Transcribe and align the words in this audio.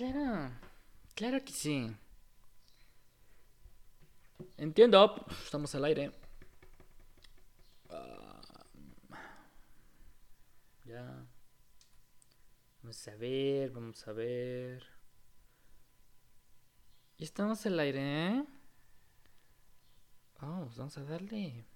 claro. 0.00 0.50
Claro 1.14 1.44
que 1.44 1.52
sí. 1.52 1.94
Entiendo. 4.56 5.26
Estamos 5.44 5.74
al 5.74 5.84
aire. 5.84 6.12
Ah, 7.90 8.40
ya. 10.86 11.26
Vamos 12.82 13.08
a 13.08 13.16
ver, 13.16 13.70
vamos 13.72 14.08
a 14.08 14.12
ver. 14.12 14.86
Y 17.18 17.24
estamos 17.24 17.66
al 17.66 17.78
aire, 17.78 18.28
¿eh? 18.28 18.44
Vamos, 20.40 20.76
vamos 20.78 20.96
a 20.96 21.04
darle. 21.04 21.66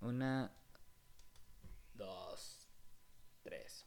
Una, 0.00 0.50
dos, 1.94 2.66
tres. 3.42 3.84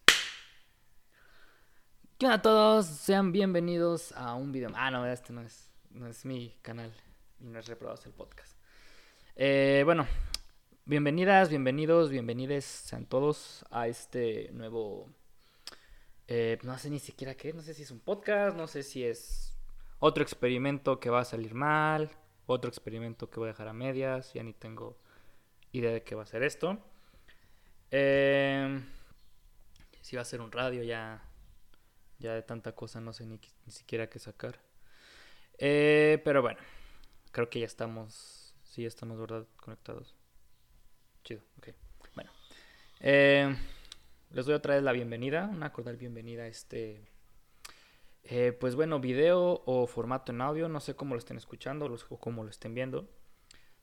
¿Qué 2.26 2.32
a 2.32 2.42
todos? 2.42 2.88
Sean 2.88 3.32
bienvenidos 3.32 4.12
a 4.14 4.34
un 4.34 4.52
video. 4.52 4.72
Ah, 4.74 4.90
no, 4.90 5.06
este 5.06 5.32
no 5.32 5.42
es, 5.42 5.70
no 5.92 6.08
es 6.08 6.26
mi 6.26 6.58
canal 6.64 6.92
y 7.40 7.46
no 7.46 7.60
es 7.60 7.68
reprobados 7.68 8.04
el 8.08 8.14
podcast. 8.14 8.58
Eh, 9.36 9.84
bueno, 9.86 10.08
bienvenidas, 10.86 11.50
bienvenidos, 11.50 12.10
bienvenides 12.10 12.66
sean 12.66 13.06
todos 13.06 13.64
a 13.70 13.88
este 13.88 14.50
nuevo. 14.54 15.08
Eh, 16.28 16.58
no 16.64 16.76
sé 16.80 16.90
ni 16.90 16.98
siquiera 16.98 17.36
qué, 17.36 17.54
no 17.54 17.62
sé 17.62 17.76
si 17.76 17.84
es 17.84 17.92
un 17.92 18.00
podcast, 18.00 18.58
no 18.58 18.66
sé 18.66 18.82
si 18.82 19.04
es 19.04 19.56
otro 20.00 20.24
experimento 20.24 21.00
que 21.00 21.12
va 21.12 21.20
a 21.20 21.26
salir 21.26 21.54
mal, 21.54 22.10
otro 22.48 22.70
experimento 22.70 23.30
que 23.30 23.40
voy 23.40 23.50
a 23.50 23.52
dejar 23.52 23.68
a 23.68 23.74
medias, 23.74 24.34
ya 24.34 24.42
ni 24.42 24.54
tengo 24.54 24.98
idea 25.74 25.92
de 25.92 26.02
qué 26.02 26.16
va 26.16 26.24
a 26.24 26.26
ser 26.26 26.42
esto. 26.42 26.80
Eh, 27.92 28.82
si 30.02 30.16
va 30.16 30.24
a 30.24 30.26
ser 30.26 30.42
un 30.42 30.52
radio, 30.52 30.82
ya, 30.82 31.22
ya 32.20 32.34
de 32.34 32.42
tanta 32.42 32.74
cosa 32.74 33.02
no 33.02 33.14
sé 33.14 33.26
ni, 33.26 33.40
ni 33.66 33.72
siquiera 33.72 34.10
qué 34.10 34.20
sacar. 34.20 34.60
Eh, 35.58 36.22
pero 36.24 36.42
bueno, 36.42 36.60
creo 37.32 37.50
que 37.50 37.60
ya 37.60 37.66
estamos, 37.66 38.54
sí, 38.64 38.82
ya 38.84 38.88
estamos, 38.88 39.20
¿verdad? 39.20 39.46
Conectados. 39.58 40.16
Chido, 41.24 41.42
ok. 41.58 41.70
Bueno, 42.16 42.32
eh, 43.00 43.56
les 44.32 44.46
doy 44.46 44.56
otra 44.56 44.76
vez 44.76 44.84
la 44.84 44.92
bienvenida, 44.92 45.50
una 45.52 45.72
cordial 45.72 45.98
bienvenida 45.98 46.44
a 46.44 46.48
este, 46.48 47.02
eh, 48.24 48.52
pues 48.60 48.76
bueno, 48.76 49.00
video 49.00 49.62
o 49.66 49.88
formato 49.88 50.32
en 50.32 50.42
audio, 50.42 50.68
no 50.68 50.80
sé 50.80 50.96
cómo 50.96 51.16
lo 51.16 51.20
estén 51.20 51.38
escuchando 51.38 51.86
o 52.10 52.20
cómo 52.20 52.44
lo 52.44 52.50
estén 52.50 52.74
viendo. 52.74 53.08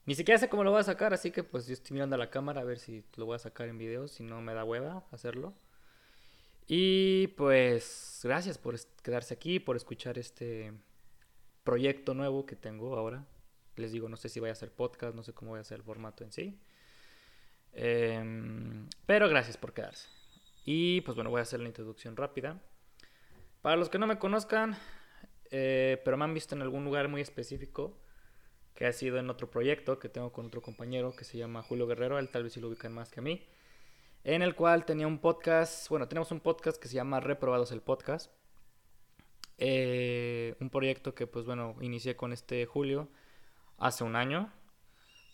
Ni 0.05 0.15
siquiera 0.15 0.37
sé 0.37 0.49
cómo 0.49 0.65
lo 0.65 0.71
voy 0.71 0.81
a 0.81 0.83
sacar, 0.83 1.13
así 1.13 1.31
que 1.31 1.43
pues 1.43 1.65
yo 1.65 1.73
estoy 1.73 1.93
mirando 1.93 2.15
a 2.15 2.19
la 2.19 2.29
cámara 2.29 2.61
a 2.61 2.65
ver 2.65 2.77
si 2.77 3.05
lo 3.15 3.25
voy 3.25 3.35
a 3.35 3.39
sacar 3.39 3.69
en 3.69 3.77
video, 3.77 4.07
si 4.09 4.23
no 4.23 4.41
me 4.41 4.53
da 4.53 4.65
hueva 4.65 5.05
hacerlo. 5.11 5.53
Y 6.67 7.27
pues 7.35 8.21
gracias 8.23 8.57
por 8.57 8.79
quedarse 9.01 9.33
aquí, 9.33 9.59
por 9.59 9.75
escuchar 9.75 10.17
este 10.17 10.73
proyecto 11.63 12.13
nuevo 12.13 12.45
que 12.45 12.55
tengo 12.55 12.95
ahora. 12.97 13.25
Les 13.75 13.91
digo, 13.91 14.09
no 14.09 14.17
sé 14.17 14.29
si 14.29 14.39
voy 14.39 14.49
a 14.49 14.53
hacer 14.53 14.71
podcast, 14.71 15.15
no 15.15 15.23
sé 15.23 15.33
cómo 15.33 15.51
voy 15.51 15.57
a 15.57 15.61
hacer 15.61 15.77
el 15.77 15.83
formato 15.83 16.23
en 16.23 16.31
sí. 16.31 16.59
Eh, 17.73 18.85
pero 19.05 19.27
gracias 19.29 19.57
por 19.57 19.73
quedarse. 19.73 20.07
Y 20.65 21.01
pues 21.01 21.15
bueno, 21.15 21.29
voy 21.29 21.39
a 21.39 21.43
hacer 21.43 21.59
la 21.59 21.67
introducción 21.67 22.15
rápida. 22.15 22.61
Para 23.61 23.75
los 23.75 23.89
que 23.89 23.97
no 23.97 24.07
me 24.07 24.19
conozcan, 24.19 24.77
eh, 25.51 26.01
pero 26.03 26.17
me 26.17 26.23
han 26.25 26.33
visto 26.33 26.55
en 26.55 26.61
algún 26.61 26.85
lugar 26.85 27.07
muy 27.07 27.21
específico, 27.21 27.97
que 28.73 28.85
ha 28.85 28.93
sido 28.93 29.19
en 29.19 29.29
otro 29.29 29.49
proyecto 29.49 29.99
que 29.99 30.09
tengo 30.09 30.31
con 30.31 30.47
otro 30.47 30.61
compañero 30.61 31.15
que 31.15 31.23
se 31.23 31.37
llama 31.37 31.61
Julio 31.61 31.87
Guerrero, 31.87 32.17
él 32.19 32.29
tal 32.29 32.43
vez 32.43 32.53
sí 32.53 32.59
lo 32.59 32.69
ubican 32.69 32.93
más 32.93 33.09
que 33.09 33.19
a 33.19 33.23
mí, 33.23 33.45
en 34.23 34.41
el 34.41 34.55
cual 34.55 34.85
tenía 34.85 35.07
un 35.07 35.19
podcast, 35.19 35.89
bueno, 35.89 36.07
tenemos 36.07 36.31
un 36.31 36.39
podcast 36.39 36.81
que 36.81 36.87
se 36.87 36.95
llama 36.95 37.19
Reprobados 37.19 37.71
el 37.71 37.81
Podcast. 37.81 38.31
Eh, 39.57 40.55
un 40.59 40.69
proyecto 40.69 41.13
que 41.13 41.27
pues 41.27 41.45
bueno, 41.45 41.75
inicié 41.81 42.15
con 42.15 42.33
este 42.33 42.65
Julio 42.65 43.09
hace 43.77 44.03
un 44.03 44.15
año, 44.15 44.51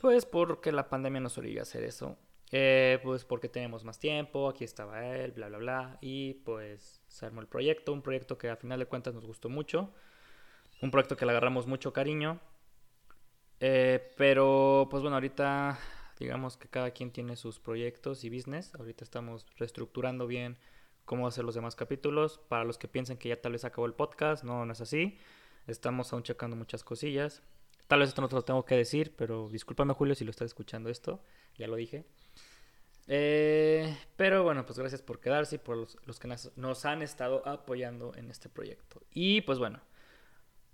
pues 0.01 0.25
porque 0.25 0.71
la 0.71 0.89
pandemia 0.89 1.21
nos 1.21 1.37
obliga 1.37 1.61
a 1.61 1.63
hacer 1.63 1.83
eso. 1.83 2.17
Eh, 2.51 2.99
pues 3.03 3.25
porque 3.25 3.47
tenemos 3.47 3.83
más 3.83 3.99
tiempo, 3.99 4.49
aquí 4.49 4.63
estaba 4.63 5.05
él, 5.05 5.31
bla, 5.33 5.49
bla, 5.49 5.57
bla. 5.59 5.97
Y 6.01 6.33
pues 6.33 7.01
se 7.07 7.25
armó 7.25 7.41
el 7.41 7.47
proyecto, 7.47 7.93
un 7.93 8.01
proyecto 8.01 8.37
que 8.37 8.49
a 8.49 8.55
final 8.55 8.79
de 8.79 8.87
cuentas 8.87 9.13
nos 9.13 9.25
gustó 9.25 9.49
mucho. 9.49 9.93
Un 10.81 10.91
proyecto 10.91 11.15
que 11.15 11.25
le 11.25 11.31
agarramos 11.31 11.67
mucho 11.67 11.93
cariño. 11.93 12.39
Eh, 13.59 14.13
pero 14.17 14.87
pues 14.89 15.03
bueno, 15.03 15.17
ahorita 15.17 15.77
digamos 16.19 16.57
que 16.57 16.67
cada 16.67 16.91
quien 16.91 17.11
tiene 17.11 17.35
sus 17.35 17.59
proyectos 17.59 18.23
y 18.23 18.29
business. 18.29 18.75
Ahorita 18.75 19.03
estamos 19.03 19.45
reestructurando 19.57 20.27
bien 20.27 20.57
cómo 21.05 21.27
hacer 21.27 21.45
los 21.45 21.55
demás 21.55 21.75
capítulos. 21.75 22.39
Para 22.49 22.65
los 22.65 22.77
que 22.77 22.87
piensen 22.87 23.17
que 23.17 23.29
ya 23.29 23.41
tal 23.41 23.53
vez 23.53 23.65
acabó 23.65 23.85
el 23.87 23.93
podcast, 23.93 24.43
no, 24.43 24.65
no 24.65 24.73
es 24.73 24.81
así. 24.81 25.17
Estamos 25.65 26.11
aún 26.13 26.23
checando 26.23 26.55
muchas 26.55 26.83
cosillas. 26.83 27.41
Tal 27.87 27.99
vez 27.99 28.09
esto 28.09 28.21
no 28.21 28.27
te 28.27 28.35
lo 28.35 28.43
tengo 28.43 28.65
que 28.65 28.75
decir, 28.75 29.15
pero 29.15 29.49
discúlpame 29.49 29.93
Julio 29.93 30.13
si 30.13 30.23
lo 30.23 30.31
estás 30.31 30.47
escuchando 30.47 30.89
esto. 30.89 31.23
Ya 31.57 31.67
lo 31.67 31.75
dije. 31.75 32.05
Eh, 33.07 33.97
pero 34.15 34.43
bueno, 34.43 34.65
pues 34.65 34.77
gracias 34.77 35.01
por 35.01 35.19
quedarse 35.19 35.55
y 35.55 35.57
por 35.57 35.77
los, 35.77 35.97
los 36.05 36.19
que 36.19 36.27
nos, 36.27 36.55
nos, 36.55 36.85
han 36.85 37.01
estado 37.01 37.47
apoyando 37.47 38.13
en 38.15 38.29
este 38.29 38.49
proyecto. 38.49 39.01
Y 39.11 39.41
pues 39.41 39.57
bueno, 39.57 39.81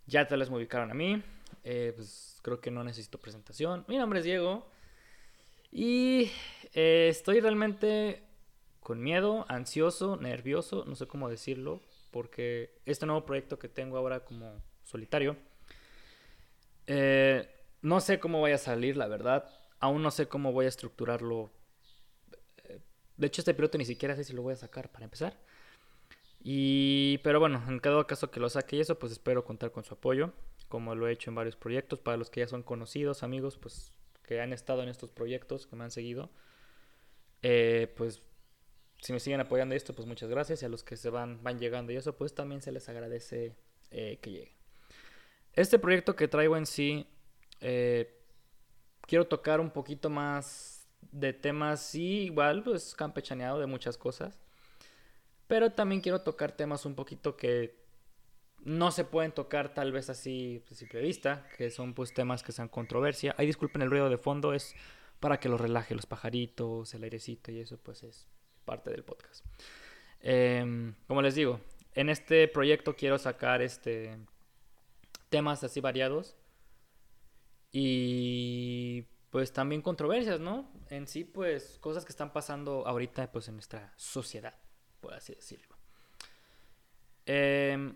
ya 0.06 0.28
tal 0.28 0.40
vez 0.40 0.50
me 0.50 0.58
ubicaron 0.58 0.92
a 0.92 0.94
mí. 0.94 1.24
Eh, 1.64 1.94
pues 1.96 2.40
creo 2.42 2.60
que 2.60 2.72
no 2.72 2.84
necesito 2.84 3.20
presentación. 3.20 3.86
Mi 3.88 3.98
nombre 3.98 4.20
es 4.20 4.26
Diego. 4.26 4.68
Y 5.78 6.32
eh, 6.74 7.08
estoy 7.10 7.42
realmente 7.42 8.24
con 8.80 9.02
miedo, 9.02 9.46
ansioso, 9.50 10.16
nervioso, 10.16 10.86
no 10.88 10.96
sé 10.96 11.06
cómo 11.06 11.28
decirlo, 11.30 11.82
porque 12.12 12.80
este 12.86 13.06
nuevo 13.06 13.26
proyecto 13.26 13.60
que 13.60 13.68
tengo 13.68 13.98
ahora 13.98 14.24
como 14.24 14.62
solitario, 14.84 15.36
eh, 16.88 17.50
no 17.82 18.00
sé 18.00 18.20
cómo 18.20 18.40
vaya 18.40 18.56
a 18.56 18.60
salir, 18.60 18.96
la 18.96 19.08
verdad. 19.08 19.50
Aún 19.80 20.02
no 20.02 20.12
sé 20.12 20.28
cómo 20.28 20.54
voy 20.54 20.66
a 20.66 20.70
estructurarlo 20.70 21.52
de 23.18 23.28
hecho, 23.28 23.42
este 23.42 23.54
piloto 23.54 23.78
ni 23.78 23.86
siquiera 23.86 24.16
sé 24.16 24.24
si 24.24 24.34
lo 24.34 24.42
voy 24.42 24.54
a 24.54 24.58
sacar 24.58 24.92
para 24.92 25.06
empezar. 25.06 25.38
Y, 26.42 27.20
pero 27.20 27.40
bueno, 27.40 27.64
en 27.68 27.80
cada 27.80 28.06
caso 28.06 28.30
que 28.30 28.40
lo 28.40 28.50
saque 28.50 28.76
y 28.76 28.82
eso, 28.82 29.00
pues 29.00 29.12
espero 29.12 29.46
contar 29.46 29.72
con 29.72 29.84
su 29.84 29.94
apoyo, 29.94 30.34
como 30.68 30.96
lo 30.96 31.08
he 31.08 31.14
hecho 31.14 31.32
en 31.32 31.36
varios 31.36 31.56
proyectos. 31.56 32.00
Para 32.00 32.18
los 32.18 32.30
que 32.30 32.42
ya 32.42 32.48
son 32.48 32.62
conocidos, 32.64 33.24
amigos, 33.24 33.58
pues 33.58 33.94
que 34.26 34.42
han 34.42 34.54
estado 34.54 34.84
en 34.84 34.90
estos 34.90 35.12
proyectos, 35.12 35.68
que 35.68 35.76
me 35.76 35.84
han 35.84 35.92
seguido, 35.92 36.30
eh, 37.42 37.94
pues 37.96 38.22
si 39.02 39.14
me 39.14 39.20
siguen 39.20 39.40
apoyando 39.40 39.76
esto, 39.76 39.94
pues 39.94 40.08
muchas 40.08 40.30
gracias. 40.30 40.64
Y 40.64 40.66
a 40.66 40.70
los 40.70 40.84
que 40.84 40.98
se 40.98 41.10
van, 41.10 41.44
van 41.44 41.60
llegando 41.60 41.92
y 41.92 41.96
eso, 41.96 42.16
pues 42.18 42.34
también 42.34 42.62
se 42.62 42.72
les 42.72 42.90
agradece 42.90 43.56
eh, 43.92 44.18
que 44.22 44.32
lleguen. 44.32 44.54
Este 45.54 45.80
proyecto 45.80 46.16
que 46.16 46.28
traigo 46.28 46.58
en 46.58 46.66
sí, 46.66 47.08
eh, 47.62 48.20
quiero 49.02 49.28
tocar 49.28 49.60
un 49.60 49.72
poquito 49.72 50.10
más 50.10 50.88
de 51.12 51.34
temas, 51.34 51.82
sí, 51.82 52.24
igual, 52.24 52.64
pues 52.64 52.96
campechaneado 52.96 53.60
de 53.60 53.68
muchas 53.68 53.98
cosas. 53.98 54.40
Pero 55.48 55.72
también 55.72 56.02
quiero 56.02 56.22
tocar 56.22 56.52
temas 56.52 56.86
un 56.86 56.96
poquito 56.96 57.38
que 57.38 57.85
no 58.66 58.92
se 58.92 59.06
pueden 59.06 59.32
tocar 59.32 59.74
tal 59.74 59.92
vez 59.92 60.10
así 60.10 60.64
a 60.70 60.74
simple 60.74 61.00
vista, 61.02 61.48
que 61.56 61.70
son 61.70 61.94
pues 61.94 62.14
temas 62.14 62.42
que 62.44 62.52
sean 62.52 62.68
controversia. 62.68 63.36
Ahí 63.38 63.46
disculpen 63.46 63.84
el 63.84 63.92
ruido 63.92 64.10
de 64.10 64.18
fondo, 64.18 64.54
es 64.54 64.76
para 65.20 65.40
que 65.40 65.50
los 65.50 65.62
relaje 65.62 65.96
los 65.96 66.08
pajaritos, 66.08 66.94
el 66.94 67.04
airecito 67.04 67.52
y 67.52 67.60
eso 67.60 67.78
pues 67.78 68.04
es 68.04 68.28
parte 68.66 68.90
del 68.90 69.04
podcast. 69.04 69.46
Eh, 70.22 70.94
como 71.08 71.22
les 71.22 71.36
digo, 71.36 71.62
en 71.94 72.10
este 72.10 72.48
proyecto 72.48 72.96
quiero 72.96 73.20
sacar 73.20 73.62
este 73.62 74.18
temas 75.30 75.64
así 75.64 75.80
variados 75.80 76.36
y 77.72 79.04
pues 79.30 79.54
también 79.54 79.84
controversias, 79.84 80.40
¿no? 80.40 80.72
En 80.90 81.08
sí, 81.08 81.24
pues 81.24 81.78
cosas 81.80 82.04
que 82.04 82.12
están 82.12 82.34
pasando 82.34 82.88
ahorita 82.88 83.32
pues 83.32 83.48
en 83.48 83.56
nuestra 83.56 83.94
sociedad, 83.96 84.56
por 85.02 85.14
así 85.14 85.36
decirlo. 85.36 85.76
Eh, 87.28 87.94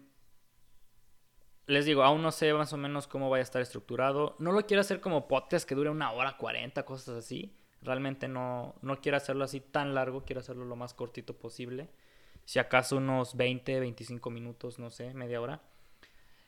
les 1.69 1.85
digo, 1.85 2.03
aún 2.03 2.23
no 2.23 2.31
sé 2.31 2.51
más 2.53 2.73
o 2.73 2.77
menos 2.77 3.05
cómo 3.05 3.29
vaya 3.29 3.41
a 3.41 3.43
estar 3.43 3.61
estructurado. 3.61 4.35
No 4.39 4.51
lo 4.51 4.65
quiero 4.65 4.81
hacer 4.81 4.99
como 4.99 5.27
podcast 5.27 5.69
que 5.69 5.75
dure 5.75 5.91
una 5.91 6.11
hora 6.11 6.35
cuarenta, 6.35 6.83
cosas 6.83 7.15
así. 7.17 7.55
Realmente 7.83 8.27
no, 8.27 8.73
no 8.81 8.99
quiero 9.01 9.17
hacerlo 9.17 9.43
así 9.43 9.59
tan 9.59 9.93
largo, 9.93 10.25
quiero 10.25 10.39
hacerlo 10.39 10.65
lo 10.65 10.75
más 10.75 10.95
cortito 10.95 11.37
posible. 11.37 11.87
Si 12.43 12.57
acaso 12.57 12.97
unos 12.97 13.37
20, 13.37 13.81
25 13.81 14.31
minutos, 14.31 14.79
no 14.79 14.89
sé, 14.89 15.13
media 15.13 15.39
hora. 15.39 15.61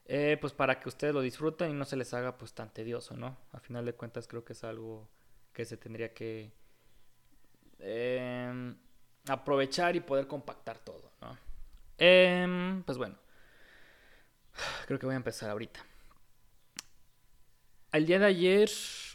Eh, 0.06 0.38
pues 0.42 0.54
para 0.54 0.80
que 0.80 0.90
ustedes 0.90 1.14
lo 1.14 1.22
disfruten 1.22 1.70
y 1.70 1.74
no 1.74 1.86
se 1.86 1.98
les 1.98 2.16
haga 2.16 2.40
pues 2.40 2.54
tan 2.54 2.74
tedioso, 2.74 3.16
¿no? 3.16 3.38
A 3.52 3.60
final 3.60 3.86
de 3.86 3.94
cuentas 3.94 4.28
creo 4.28 4.44
que 4.44 4.54
es 4.54 4.64
algo 4.64 5.08
que 5.54 5.66
se 5.66 5.78
tendría 5.78 6.16
que 6.16 6.52
eh, 7.78 8.74
aprovechar 9.28 9.96
y 9.96 10.00
poder 10.00 10.26
compactar 10.26 10.80
todo, 10.80 11.12
¿no? 11.22 11.38
Eh, 12.00 12.82
pues 12.84 12.98
bueno, 12.98 13.18
creo 14.86 15.00
que 15.00 15.06
voy 15.06 15.14
a 15.14 15.18
empezar 15.18 15.50
ahorita. 15.50 15.86
El 17.92 18.06
día 18.06 18.20
de 18.20 18.26
ayer 18.26 18.70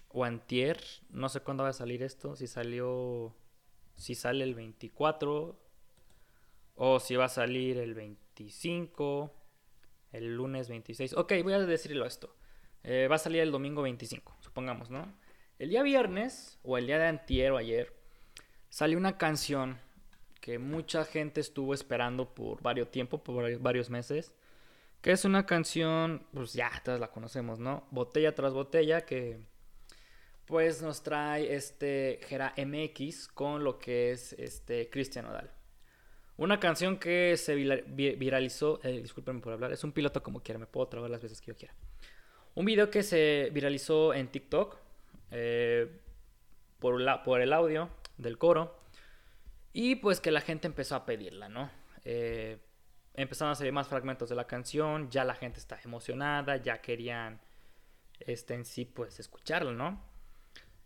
o 0.09 0.25
antier, 0.25 0.81
no 1.11 1.29
sé 1.29 1.41
cuándo 1.41 1.65
va 1.65 1.71
a 1.71 1.75
salir 1.75 2.03
esto, 2.03 2.37
si 2.37 2.47
salió, 2.47 3.35
si 3.97 4.15
sale 4.15 4.45
el 4.45 4.55
24 4.55 5.59
o 6.75 7.01
si 7.01 7.17
va 7.17 7.25
a 7.25 7.29
salir 7.29 7.79
el 7.79 7.95
25, 7.95 9.33
el 10.13 10.35
lunes 10.35 10.69
26. 10.69 11.15
Ok, 11.15 11.33
voy 11.43 11.55
a 11.55 11.59
decirlo 11.61 12.07
esto. 12.07 12.35
Eh, 12.83 13.09
va 13.11 13.17
a 13.17 13.19
salir 13.19 13.41
el 13.41 13.51
domingo 13.51 13.83
25, 13.83 14.37
supongamos, 14.41 14.91
¿no? 14.91 15.13
El 15.59 15.71
día 15.71 15.83
viernes, 15.83 16.59
o 16.63 16.77
el 16.77 16.87
día 16.87 16.99
de 16.99 17.07
antier 17.07 17.53
o 17.53 17.57
ayer, 17.57 17.95
salió 18.69 18.99
una 18.99 19.17
canción 19.17 19.79
que 20.41 20.59
mucha 20.59 21.05
gente 21.05 21.41
estuvo 21.41 21.75
esperando 21.75 22.35
por 22.35 22.63
varios 22.63 22.91
tiempo, 22.91 23.25
por 23.25 23.59
varios 23.59 23.91
meses. 23.91 24.35
Que 25.07 25.13
es 25.13 25.25
una 25.25 25.47
canción, 25.47 26.27
pues 26.35 26.53
ya, 26.53 26.69
todas 26.85 26.99
la 26.99 27.13
conocemos, 27.13 27.61
¿no? 27.61 27.87
Botella 27.93 28.35
tras 28.35 28.53
botella, 28.53 29.03
que 29.03 29.39
pues 30.47 30.83
nos 30.83 31.05
trae 31.05 31.55
este 31.55 32.19
Gera 32.27 32.53
MX 32.57 33.29
con 33.29 33.63
lo 33.63 33.79
que 33.79 34.11
es 34.11 34.33
este 34.33 34.91
Cristian 34.91 35.27
Odal. 35.27 35.53
Una 36.37 36.59
canción 36.59 36.99
que 36.99 37.37
se 37.37 37.55
viralizó, 37.55 38.81
eh, 38.83 39.01
discúlpenme 39.01 39.41
por 39.41 39.53
hablar, 39.53 39.71
es 39.71 39.85
un 39.85 39.93
piloto 39.93 40.25
como 40.25 40.43
quiera, 40.43 40.59
me 40.59 40.67
puedo 40.67 40.89
trabar 40.89 41.09
las 41.09 41.23
veces 41.23 41.41
que 41.41 41.53
yo 41.53 41.57
quiera. 41.57 41.77
Un 42.57 42.65
video 42.65 42.91
que 42.91 43.05
se 43.05 43.51
viralizó 43.53 44.13
en 44.13 44.27
TikTok 44.27 44.77
eh, 45.31 46.01
por, 46.81 47.01
la, 47.01 47.23
por 47.23 47.41
el 47.41 47.53
audio 47.53 47.91
del 48.19 48.39
coro 48.39 48.77
y 49.73 49.95
pues 49.95 50.19
que 50.19 50.33
la 50.33 50.41
gente 50.41 50.67
empezó 50.67 50.97
a 50.97 51.07
pedirla, 51.07 51.49
¿no? 51.49 51.71
Eh, 52.05 52.59
empezaron 53.17 53.53
a 53.53 53.55
salir 53.55 53.73
más 53.73 53.89
fragmentos 53.89 54.29
de 54.29 54.37
la 54.37 54.47
canción, 54.47 55.11
ya 55.11 55.25
la 55.25 55.35
gente 55.35 55.59
está 55.59 55.79
emocionada, 55.85 56.57
ya 56.59 56.81
querían 56.81 57.41
este 58.21 58.55
en 58.55 58.65
sí 58.65 58.85
pues 58.85 59.19
escucharlo, 59.19 59.73
¿no? 59.73 60.03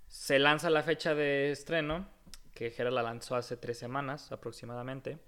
Se 0.08 0.38
lanza 0.38 0.70
la 0.70 0.82
fecha 0.82 1.14
de 1.14 1.50
estreno, 1.50 2.08
que 2.54 2.70
Jera 2.70 2.90
la 2.90 3.02
lanzó 3.02 3.36
hace 3.36 3.56
tres 3.56 3.78
semanas 3.78 4.32
aproximadamente. 4.32 5.18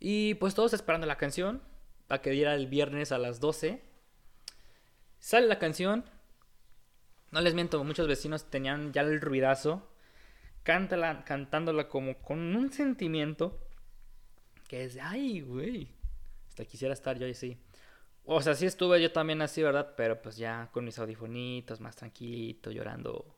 Y 0.00 0.34
pues 0.34 0.54
todos 0.54 0.72
esperando 0.72 1.06
la 1.06 1.16
canción, 1.16 1.62
para 2.06 2.20
que 2.20 2.30
diera 2.30 2.54
el 2.54 2.66
viernes 2.66 3.12
a 3.12 3.18
las 3.18 3.40
12. 3.40 3.82
Sale 5.18 5.46
la 5.46 5.58
canción. 5.58 6.04
No 7.30 7.40
les 7.40 7.54
miento, 7.54 7.82
muchos 7.82 8.06
vecinos 8.06 8.50
tenían 8.50 8.92
ya 8.92 9.02
el 9.02 9.20
ruidazo. 9.20 9.90
Cantándola 10.62 11.88
como 11.88 12.18
con 12.18 12.56
un 12.56 12.72
sentimiento 12.72 13.63
que 14.74 14.82
es, 14.82 14.98
ay, 15.00 15.40
güey. 15.40 15.86
Hasta 16.48 16.64
quisiera 16.64 16.94
estar 16.94 17.16
yo 17.16 17.26
ahí, 17.26 17.34
sí. 17.34 17.56
O 18.24 18.42
sea, 18.42 18.54
sí 18.54 18.66
estuve 18.66 19.00
yo 19.00 19.12
también 19.12 19.40
así, 19.40 19.62
¿verdad? 19.62 19.94
Pero 19.96 20.20
pues 20.20 20.36
ya 20.36 20.68
con 20.72 20.84
mis 20.84 20.98
audifonitos, 20.98 21.80
más 21.80 21.94
tranquilito, 21.94 22.72
llorando 22.72 23.36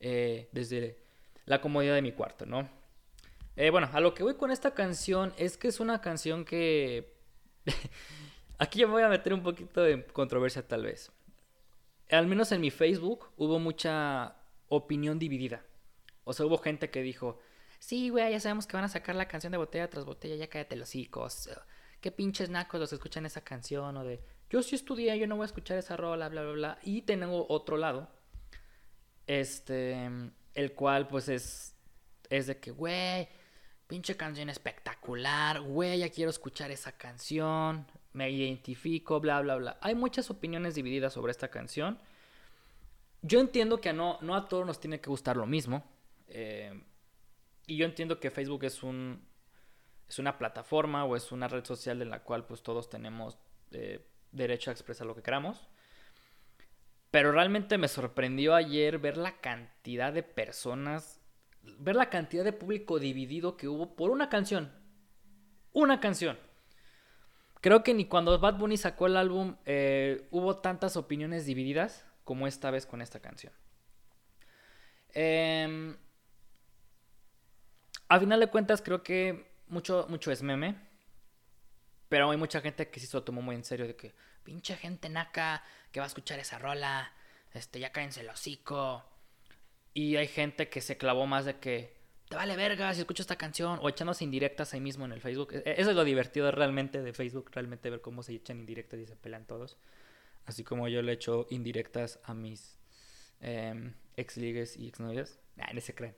eh, 0.00 0.48
desde 0.52 0.96
la 1.44 1.60
comodidad 1.60 1.94
de 1.94 2.00
mi 2.00 2.12
cuarto, 2.12 2.46
¿no? 2.46 2.66
Eh, 3.56 3.68
bueno, 3.68 3.90
a 3.92 4.00
lo 4.00 4.14
que 4.14 4.22
voy 4.22 4.36
con 4.36 4.50
esta 4.50 4.72
canción 4.72 5.34
es 5.36 5.58
que 5.58 5.68
es 5.68 5.80
una 5.80 6.00
canción 6.00 6.46
que... 6.46 7.12
Aquí 8.58 8.78
ya 8.78 8.86
me 8.86 8.94
voy 8.94 9.02
a 9.02 9.08
meter 9.10 9.34
un 9.34 9.42
poquito 9.42 9.82
de 9.82 10.06
controversia 10.06 10.66
tal 10.66 10.84
vez. 10.84 11.12
Al 12.08 12.26
menos 12.26 12.52
en 12.52 12.62
mi 12.62 12.70
Facebook 12.70 13.28
hubo 13.36 13.58
mucha 13.58 14.36
opinión 14.68 15.18
dividida. 15.18 15.62
O 16.24 16.32
sea, 16.32 16.46
hubo 16.46 16.56
gente 16.56 16.88
que 16.88 17.02
dijo, 17.02 17.38
sí, 17.86 18.08
güey, 18.08 18.32
ya 18.32 18.40
sabemos 18.40 18.66
que 18.66 18.76
van 18.76 18.84
a 18.84 18.88
sacar 18.88 19.14
la 19.14 19.28
canción 19.28 19.50
de 19.52 19.58
botella 19.58 19.88
tras 19.90 20.04
botella, 20.04 20.36
ya 20.36 20.48
cállate 20.48 20.76
los 20.76 20.94
hijos 20.94 21.48
qué 22.04 22.12
pinches 22.12 22.50
nacos 22.50 22.78
los 22.78 22.92
escuchan 22.92 23.24
esa 23.24 23.40
canción 23.40 23.96
o 23.96 24.04
de 24.04 24.20
yo 24.50 24.62
sí 24.62 24.74
estudié, 24.74 25.18
yo 25.18 25.26
no 25.26 25.36
voy 25.36 25.44
a 25.44 25.46
escuchar 25.46 25.78
esa 25.78 25.96
rola, 25.96 26.28
bla, 26.28 26.42
bla, 26.42 26.52
bla. 26.52 26.78
Y 26.82 27.00
tengo 27.00 27.46
otro 27.48 27.78
lado, 27.78 28.10
este, 29.26 30.10
el 30.52 30.74
cual 30.74 31.08
pues 31.08 31.30
es, 31.30 31.74
es 32.28 32.46
de 32.46 32.60
que, 32.60 32.72
güey, 32.72 33.26
pinche 33.86 34.18
canción 34.18 34.50
espectacular, 34.50 35.62
güey, 35.62 36.00
ya 36.00 36.10
quiero 36.10 36.28
escuchar 36.28 36.70
esa 36.70 36.92
canción, 36.92 37.86
me 38.12 38.30
identifico, 38.30 39.18
bla, 39.18 39.40
bla, 39.40 39.56
bla. 39.56 39.78
Hay 39.80 39.94
muchas 39.94 40.30
opiniones 40.30 40.74
divididas 40.74 41.14
sobre 41.14 41.30
esta 41.30 41.48
canción. 41.48 41.98
Yo 43.22 43.40
entiendo 43.40 43.80
que 43.80 43.94
no, 43.94 44.18
no 44.20 44.36
a 44.36 44.46
todos 44.46 44.66
nos 44.66 44.78
tiene 44.78 45.00
que 45.00 45.08
gustar 45.08 45.38
lo 45.38 45.46
mismo. 45.46 45.82
Eh, 46.28 46.84
y 47.66 47.76
yo 47.76 47.86
entiendo 47.86 48.20
que 48.20 48.30
Facebook 48.30 48.64
es 48.64 48.82
un, 48.82 49.26
es 50.08 50.18
una 50.18 50.38
plataforma 50.38 51.04
o 51.04 51.16
es 51.16 51.32
una 51.32 51.48
red 51.48 51.64
social 51.64 52.02
en 52.02 52.10
la 52.10 52.22
cual 52.22 52.46
pues 52.46 52.62
todos 52.62 52.90
tenemos 52.90 53.38
eh, 53.70 54.06
derecho 54.32 54.70
a 54.70 54.72
expresar 54.72 55.06
lo 55.06 55.14
que 55.14 55.22
queramos. 55.22 55.66
Pero 57.10 57.32
realmente 57.32 57.78
me 57.78 57.88
sorprendió 57.88 58.54
ayer 58.54 58.98
ver 58.98 59.16
la 59.16 59.40
cantidad 59.40 60.12
de 60.12 60.22
personas, 60.22 61.20
ver 61.62 61.96
la 61.96 62.10
cantidad 62.10 62.44
de 62.44 62.52
público 62.52 62.98
dividido 62.98 63.56
que 63.56 63.68
hubo 63.68 63.94
por 63.94 64.10
una 64.10 64.28
canción. 64.28 64.72
Una 65.72 66.00
canción. 66.00 66.38
Creo 67.60 67.82
que 67.82 67.94
ni 67.94 68.04
cuando 68.04 68.38
Bad 68.38 68.58
Bunny 68.58 68.76
sacó 68.76 69.06
el 69.06 69.16
álbum 69.16 69.56
eh, 69.64 70.28
hubo 70.30 70.58
tantas 70.58 70.96
opiniones 70.96 71.46
divididas 71.46 72.04
como 72.24 72.46
esta 72.46 72.70
vez 72.70 72.84
con 72.84 73.00
esta 73.00 73.20
canción. 73.20 73.52
Eh, 75.14 75.96
a 78.08 78.20
final 78.20 78.40
de 78.40 78.48
cuentas 78.48 78.82
creo 78.82 79.02
que 79.02 79.46
mucho, 79.68 80.06
mucho 80.08 80.30
es 80.30 80.42
meme. 80.42 80.76
Pero 82.08 82.30
hay 82.30 82.36
mucha 82.36 82.60
gente 82.60 82.90
que 82.90 83.00
sí 83.00 83.06
se 83.06 83.16
lo 83.16 83.24
tomó 83.24 83.42
muy 83.42 83.56
en 83.56 83.64
serio. 83.64 83.86
De 83.86 83.96
que, 83.96 84.14
pinche 84.42 84.76
gente 84.76 85.08
naca 85.08 85.64
que 85.90 86.00
va 86.00 86.04
a 86.04 86.08
escuchar 86.08 86.38
esa 86.38 86.58
rola. 86.58 87.12
Este, 87.52 87.80
ya 87.80 87.92
cállense 87.92 88.20
el 88.20 88.28
hocico. 88.28 89.04
Y 89.94 90.16
hay 90.16 90.28
gente 90.28 90.68
que 90.68 90.80
se 90.80 90.96
clavó 90.96 91.26
más 91.26 91.44
de 91.44 91.58
que, 91.58 91.94
te 92.28 92.36
vale 92.36 92.56
verga 92.56 92.92
si 92.94 93.00
escucho 93.00 93.22
esta 93.22 93.36
canción. 93.36 93.78
O 93.82 93.88
echándose 93.88 94.24
indirectas 94.24 94.74
ahí 94.74 94.80
mismo 94.80 95.04
en 95.04 95.12
el 95.12 95.20
Facebook. 95.20 95.52
E, 95.52 95.74
eso 95.78 95.90
es 95.90 95.96
lo 95.96 96.04
divertido 96.04 96.50
realmente 96.50 97.02
de 97.02 97.12
Facebook. 97.12 97.50
Realmente 97.52 97.90
ver 97.90 98.00
cómo 98.00 98.22
se 98.22 98.32
echan 98.34 98.60
indirectas 98.60 99.00
y 99.00 99.06
se 99.06 99.16
pelean 99.16 99.46
todos. 99.46 99.78
Así 100.46 100.62
como 100.62 100.88
yo 100.88 101.00
le 101.00 101.12
echo 101.12 101.46
indirectas 101.50 102.20
a 102.22 102.34
mis 102.34 102.78
eh, 103.44 103.92
ex 104.16 104.36
ligues 104.36 104.76
y 104.76 104.88
ex 104.88 105.00
novias. 105.00 105.38
Nah, 105.56 105.72
no 105.72 105.80
se 105.80 105.94
creen. 105.94 106.16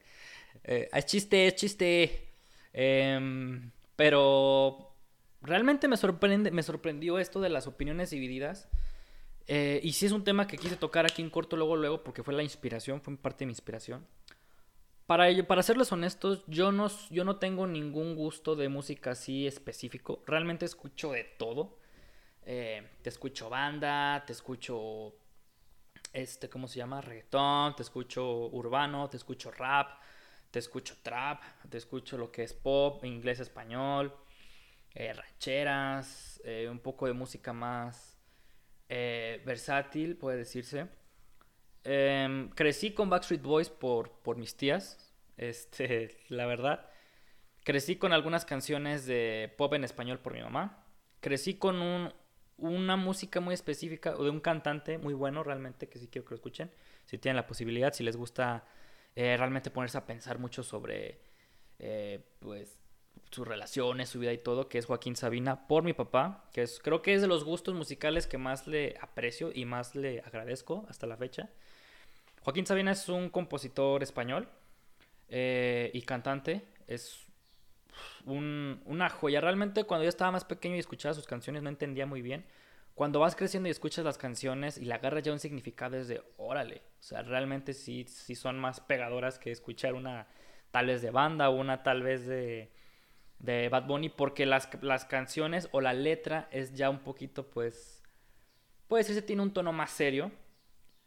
Eh, 0.65 0.89
es 0.93 1.07
chiste, 1.07 1.47
es 1.47 1.55
chiste. 1.57 2.29
Em, 2.73 3.71
pero 3.97 4.95
realmente 5.43 5.89
me, 5.89 5.97
sorprende, 5.97 6.51
me 6.51 6.63
sorprendió 6.63 7.19
esto 7.19 7.41
de 7.41 7.49
las 7.49 7.67
opiniones 7.67 8.11
divididas. 8.11 8.69
Eh, 9.49 9.81
y 9.83 9.93
sí 9.93 10.07
es 10.07 10.13
un 10.13 10.25
tema 10.25 10.47
que 10.47 10.59
quise 10.59 10.77
tocar 10.77 11.07
aquí 11.07 11.23
en 11.23 11.31
corto 11.31 11.57
luego, 11.57 11.77
luego, 11.77 12.03
porque 12.03 12.23
fue 12.23 12.35
la 12.35 12.43
inspiración, 12.43 13.01
fue 13.01 13.17
parte 13.17 13.41
de 13.41 13.47
mi 13.47 13.53
inspiración. 13.53 14.07
Para, 15.07 15.29
ello, 15.29 15.47
para 15.47 15.63
serles 15.63 15.93
honestos, 15.93 16.43
yo 16.49 16.73
no, 16.73 16.89
yo 17.11 17.25
no 17.25 17.37
tengo 17.37 17.67
ningún 17.67 18.17
gusto 18.17 18.57
de 18.57 18.69
música 18.69 19.13
así 19.13 19.47
específico. 19.47 20.23
Realmente 20.27 20.65
escucho 20.65 21.13
de 21.13 21.23
todo. 21.23 21.79
Eh, 22.45 22.83
te 23.03 23.09
escucho 23.09 23.49
banda, 23.49 24.25
te 24.27 24.33
escucho, 24.33 25.15
este, 26.17 26.49
¿cómo 26.49 26.69
se 26.69 26.79
llama? 26.79 27.01
Reggaetón, 27.01 27.77
te 27.77 27.83
escucho 27.83 28.49
urbano, 28.49 29.09
te 29.09 29.17
escucho 29.17 29.51
rap 29.51 30.01
te 30.57 30.61
escucho 30.61 30.97
trap, 31.03 31.43
te 31.69 31.77
escucho 31.77 32.17
lo 32.17 32.33
que 32.33 32.43
es 32.43 32.55
pop, 32.55 33.05
inglés, 33.05 33.41
español, 33.41 34.17
eh, 34.95 35.13
rancheras, 35.13 36.41
eh, 36.45 36.67
un 36.71 36.79
poco 36.79 37.07
de 37.07 37.13
música 37.13 37.53
más 37.53 38.19
eh, 38.89 39.43
versátil, 39.45 40.17
puede 40.17 40.39
decirse. 40.39 40.89
Em, 41.85 42.49
crecí 42.51 42.93
con 42.93 43.11
Backstreet 43.11 43.43
Boys 43.43 43.69
por, 43.69 44.11
por 44.23 44.39
mis 44.39 44.57
tías, 44.57 45.13
este, 45.37 46.17
la 46.29 46.47
verdad. 46.47 46.89
Crecí 47.63 47.97
con 47.97 48.15
algunas 48.15 48.47
canciones 48.47 49.05
de 49.05 49.53
pop 49.59 49.75
en 49.75 49.85
español 49.85 50.21
por 50.21 50.33
mi 50.33 50.41
mamá. 50.41 50.87
Crecí 51.21 51.59
con 51.59 51.83
un, 51.83 52.15
una 52.59 52.97
música 52.97 53.41
muy 53.41 53.55
específica 53.55 54.15
de 54.15 54.31
un 54.31 54.41
cantante 54.41 54.99
muy 54.99 55.15
bueno 55.15 55.43
realmente, 55.43 55.89
que 55.89 55.99
sí 55.99 56.09
quiero 56.09 56.25
que 56.25 56.31
lo 56.31 56.37
escuchen. 56.37 56.71
Si 57.05 57.19
tienen 57.19 57.37
la 57.37 57.47
posibilidad, 57.47 57.93
si 57.93 58.03
les 58.03 58.17
gusta 58.17 58.65
eh, 59.15 59.37
realmente 59.37 59.71
ponerse 59.71 59.99
a 59.99 60.07
pensar 60.07 60.39
mucho 60.39 60.63
sobre 60.63 61.21
eh, 61.79 62.21
pues 62.41 62.79
sus 63.31 63.47
relaciones, 63.47 64.09
su 64.09 64.19
vida 64.19 64.33
y 64.33 64.39
todo, 64.39 64.69
que 64.69 64.79
es 64.79 64.87
Joaquín 64.87 65.17
Sabina 65.17 65.67
por 65.67 65.83
mi 65.83 65.93
papá, 65.93 66.49
que 66.53 66.63
es, 66.63 66.81
creo 66.81 67.03
que 67.03 67.15
es 67.15 67.21
de 67.21 67.29
los 67.29 67.45
gustos 67.45 67.75
musicales 67.75 68.27
que 68.27 68.39
más 68.39 68.67
le 68.67 68.97
aprecio 69.01 69.51
y 69.55 69.65
más 69.65 69.95
le 69.95 70.21
agradezco 70.21 70.87
hasta 70.89 71.07
la 71.07 71.17
fecha. 71.17 71.51
Joaquín 72.43 72.67
Sabina 72.67 72.93
es 72.93 73.09
un 73.09 73.29
compositor 73.29 74.03
español 74.03 74.49
eh, 75.29 75.91
y 75.93 76.03
cantante, 76.03 76.65
es 76.87 77.26
un, 78.25 78.83
una 78.85 79.09
joya. 79.09 79.41
Realmente 79.41 79.85
cuando 79.85 80.05
yo 80.05 80.09
estaba 80.09 80.31
más 80.33 80.45
pequeño 80.45 80.77
y 80.77 80.81
escuchaba 80.81 81.15
sus 81.15 81.27
canciones 81.27 81.63
no 81.63 81.69
entendía 81.69 82.07
muy 82.07 82.23
bien 82.23 82.45
cuando 82.97 83.21
vas 83.21 83.37
creciendo 83.37 83.69
y 83.69 83.73
escuchas 83.73 84.07
las 84.07 84.17
canciones 84.17 84.79
y 84.79 84.87
le 84.87 84.95
agarras 84.95 85.23
ya 85.23 85.31
un 85.31 85.39
significado 85.39 85.99
es 85.99 86.09
de 86.09 86.23
órale. 86.39 86.81
O 86.99 87.03
sea, 87.03 87.21
realmente 87.23 87.75
sí, 87.75 88.07
sí 88.09 88.35
son 88.35 88.59
más 88.59 88.81
pegadoras 88.81 89.39
que 89.39 89.51
escuchar 89.51 89.93
una 89.93 90.27
tal 90.71 90.87
vez 90.87 91.03
de 91.03 91.11
banda 91.11 91.51
una 91.51 91.83
tal 91.83 92.03
vez 92.03 92.27
de, 92.27 92.73
de 93.39 93.69
Bad 93.69 93.85
Bunny 93.87 94.09
porque 94.09 94.47
las, 94.47 94.71
las 94.83 95.05
canciones 95.05 95.69
o 95.73 95.83
la 95.83 95.93
letra 95.93 96.49
es 96.51 96.75
ya 96.75 96.89
un 96.89 97.01
poquito 97.01 97.51
pues 97.51 98.03
puede 98.89 99.05
que 99.05 99.21
tiene 99.21 99.43
un 99.43 99.53
tono 99.53 99.75
más 99.75 99.91
serio 99.91 100.33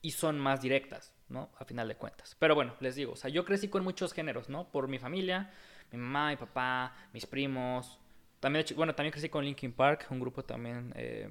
y 0.04 0.12
son 0.12 0.40
más 0.40 0.62
directas, 0.62 1.14
¿no? 1.28 1.50
A 1.58 1.66
final 1.66 1.88
de 1.88 1.96
cuentas. 1.96 2.36
Pero 2.38 2.54
bueno, 2.54 2.76
les 2.82 2.96
digo, 2.96 3.14
o 3.14 3.16
sea, 3.16 3.32
yo 3.32 3.46
crecí 3.46 3.68
con 3.68 3.84
muchos 3.84 4.14
géneros, 4.14 4.48
¿no? 4.48 4.72
Por 4.72 4.88
mi 4.88 5.00
familia, 5.00 5.52
mi 5.92 5.98
mamá, 5.98 6.30
mi 6.30 6.36
papá, 6.36 6.96
mis 7.14 7.26
primos. 7.26 8.00
También, 8.40 8.66
bueno, 8.76 8.96
también 8.96 9.12
crecí 9.12 9.30
con 9.30 9.44
Linkin 9.44 9.74
Park, 9.74 10.08
un 10.10 10.20
grupo 10.20 10.44
también 10.44 10.94
eh, 10.96 11.30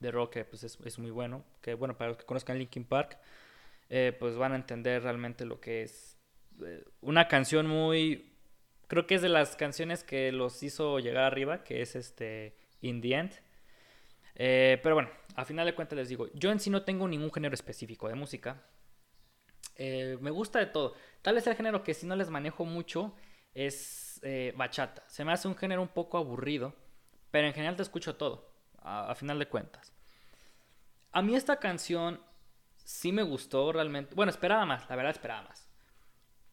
de 0.00 0.10
rock 0.10 0.34
que 0.34 0.44
pues, 0.44 0.64
es, 0.64 0.78
es, 0.84 0.98
muy 0.98 1.10
bueno. 1.10 1.44
Que 1.62 1.74
bueno, 1.74 1.96
para 1.96 2.08
los 2.08 2.18
que 2.18 2.24
conozcan 2.24 2.58
Linkin 2.58 2.84
Park, 2.84 3.18
eh, 3.88 4.14
pues 4.18 4.36
van 4.36 4.52
a 4.52 4.56
entender 4.56 5.02
realmente 5.02 5.44
lo 5.44 5.60
que 5.60 5.82
es 5.82 6.18
eh, 6.62 6.84
una 7.00 7.28
canción 7.28 7.66
muy... 7.66 8.32
Creo 8.88 9.06
que 9.06 9.16
es 9.16 9.22
de 9.22 9.28
las 9.28 9.56
canciones 9.56 10.04
que 10.04 10.30
los 10.30 10.62
hizo 10.62 10.98
llegar 11.00 11.24
arriba, 11.24 11.64
que 11.64 11.82
es 11.82 11.96
este 11.96 12.56
In 12.82 13.00
the 13.00 13.14
End. 13.14 13.32
pero 14.36 14.94
bueno, 14.94 15.10
a 15.34 15.44
final 15.44 15.66
de 15.66 15.74
cuentas 15.74 15.96
les 15.96 16.08
digo, 16.08 16.28
yo 16.34 16.52
en 16.52 16.60
sí 16.60 16.70
no 16.70 16.82
tengo 16.84 17.08
ningún 17.08 17.32
género 17.32 17.54
específico 17.54 18.06
de 18.06 18.14
música. 18.14 18.62
me 19.78 20.30
gusta 20.30 20.60
de 20.60 20.66
todo. 20.66 20.94
Tal 21.22 21.34
vez 21.34 21.46
el 21.48 21.56
género 21.56 21.82
que 21.82 21.94
si 21.94 22.06
no 22.06 22.14
les 22.14 22.30
manejo 22.30 22.64
mucho 22.64 23.16
es 23.56 24.20
eh, 24.22 24.52
bachata. 24.54 25.02
Se 25.08 25.24
me 25.24 25.32
hace 25.32 25.48
un 25.48 25.56
género 25.56 25.80
un 25.80 25.88
poco 25.88 26.18
aburrido, 26.18 26.74
pero 27.30 27.46
en 27.46 27.54
general 27.54 27.74
te 27.74 27.82
escucho 27.82 28.16
todo, 28.16 28.52
a, 28.82 29.14
final 29.14 29.38
de 29.38 29.48
cuentas. 29.48 29.92
A 31.10 31.22
mí 31.22 31.34
esta 31.34 31.56
canción 31.58 32.20
sí 32.84 33.12
me 33.12 33.22
gustó 33.22 33.72
realmente. 33.72 34.14
Bueno, 34.14 34.30
esperaba 34.30 34.66
más, 34.66 34.88
la 34.90 34.96
verdad 34.96 35.12
esperaba 35.12 35.42
más. 35.42 35.66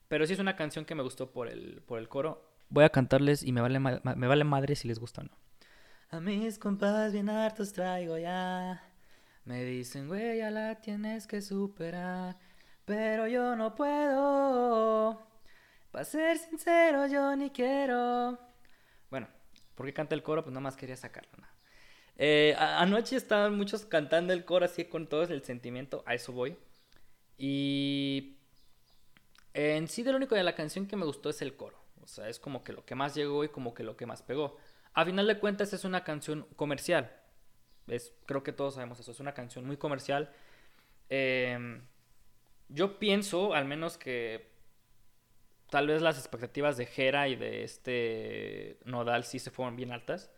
Pero 0.08 0.26
sí 0.26 0.34
es 0.34 0.40
una 0.40 0.56
canción 0.56 0.86
que 0.86 0.96
me 0.96 1.04
gustó 1.04 1.32
por 1.32 1.50
el, 1.50 1.84
por 1.86 2.00
el 2.00 2.08
coro. 2.08 2.50
Voy 2.70 2.86
a 2.86 2.90
cantarles 2.90 3.44
y 3.44 3.52
me 3.52 3.60
vale, 3.60 3.80
me 3.80 4.28
vale 4.28 4.44
madre 4.46 4.76
si 4.76 4.88
les 4.88 5.00
gusta 5.00 5.22
o 5.22 5.26
no. 5.26 5.32
A 6.10 6.22
mis 6.22 6.58
compas 6.58 7.12
bien 7.12 7.30
hartos 7.30 7.74
traigo 7.74 8.18
ya. 8.18 8.82
Me 9.44 9.66
dicen, 9.66 10.08
güey, 10.08 10.38
ya 10.38 10.52
la 10.52 10.76
tienes 10.80 11.28
que 11.28 11.42
superar. 11.42 12.38
Pero 12.86 13.28
yo 13.28 13.56
no 13.58 13.76
puedo. 13.76 15.33
Para 15.94 16.06
ser 16.06 16.40
sincero, 16.40 17.06
yo 17.06 17.36
ni 17.36 17.52
quiero. 17.52 18.40
Bueno, 19.12 19.28
¿por 19.76 19.86
qué 19.86 19.94
canta 19.94 20.16
el 20.16 20.24
coro? 20.24 20.44
Pues 20.44 20.52
nada 20.52 20.62
más 20.62 20.76
quería 20.76 20.98
sacarlo. 20.98 21.30
Eh, 22.18 22.56
anoche 22.58 23.16
estaban 23.16 23.56
muchos 23.56 23.86
cantando 23.86 24.34
el 24.34 24.44
coro 24.44 24.66
así 24.66 24.86
con 24.86 25.06
todo 25.06 25.22
el 25.22 25.44
sentimiento. 25.44 26.04
A 26.08 26.16
eso 26.16 26.32
voy. 26.32 26.58
Y 27.38 28.38
en 29.54 29.88
sí, 29.88 30.02
de 30.02 30.16
único 30.16 30.34
de 30.34 30.42
la 30.42 30.56
canción 30.56 30.88
que 30.88 30.96
me 30.96 31.06
gustó 31.06 31.30
es 31.30 31.44
el 31.44 31.56
coro. 31.56 31.78
O 32.02 32.08
sea, 32.08 32.28
es 32.28 32.40
como 32.40 32.64
que 32.64 32.74
lo 32.74 32.84
que 32.84 32.96
más 32.96 33.14
llegó 33.14 33.44
y 33.44 33.50
como 33.50 33.76
que 33.76 33.84
lo 33.84 33.96
que 33.96 34.08
más 34.08 34.24
pegó. 34.24 34.58
A 34.96 35.06
final 35.06 35.28
de 35.28 35.38
cuentas, 35.38 35.74
es 35.74 35.86
una 35.86 36.04
canción 36.04 36.48
comercial. 36.56 37.16
Es, 37.86 38.16
creo 38.26 38.42
que 38.42 38.52
todos 38.52 38.74
sabemos 38.74 39.00
eso. 39.00 39.12
Es 39.12 39.20
una 39.20 39.36
canción 39.36 39.64
muy 39.64 39.78
comercial. 39.78 40.34
Eh, 41.12 41.84
yo 42.70 42.98
pienso, 42.98 43.54
al 43.54 43.66
menos 43.66 44.00
que 44.00 44.53
tal 45.74 45.88
vez 45.88 46.04
las 46.04 46.20
expectativas 46.20 46.78
de 46.78 46.86
Jera 46.86 47.28
y 47.28 47.36
de 47.36 47.64
este 47.64 48.78
Nodal 48.86 49.24
sí 49.24 49.40
se 49.40 49.50
fueron 49.50 49.76
bien 49.76 49.92
altas. 49.92 50.30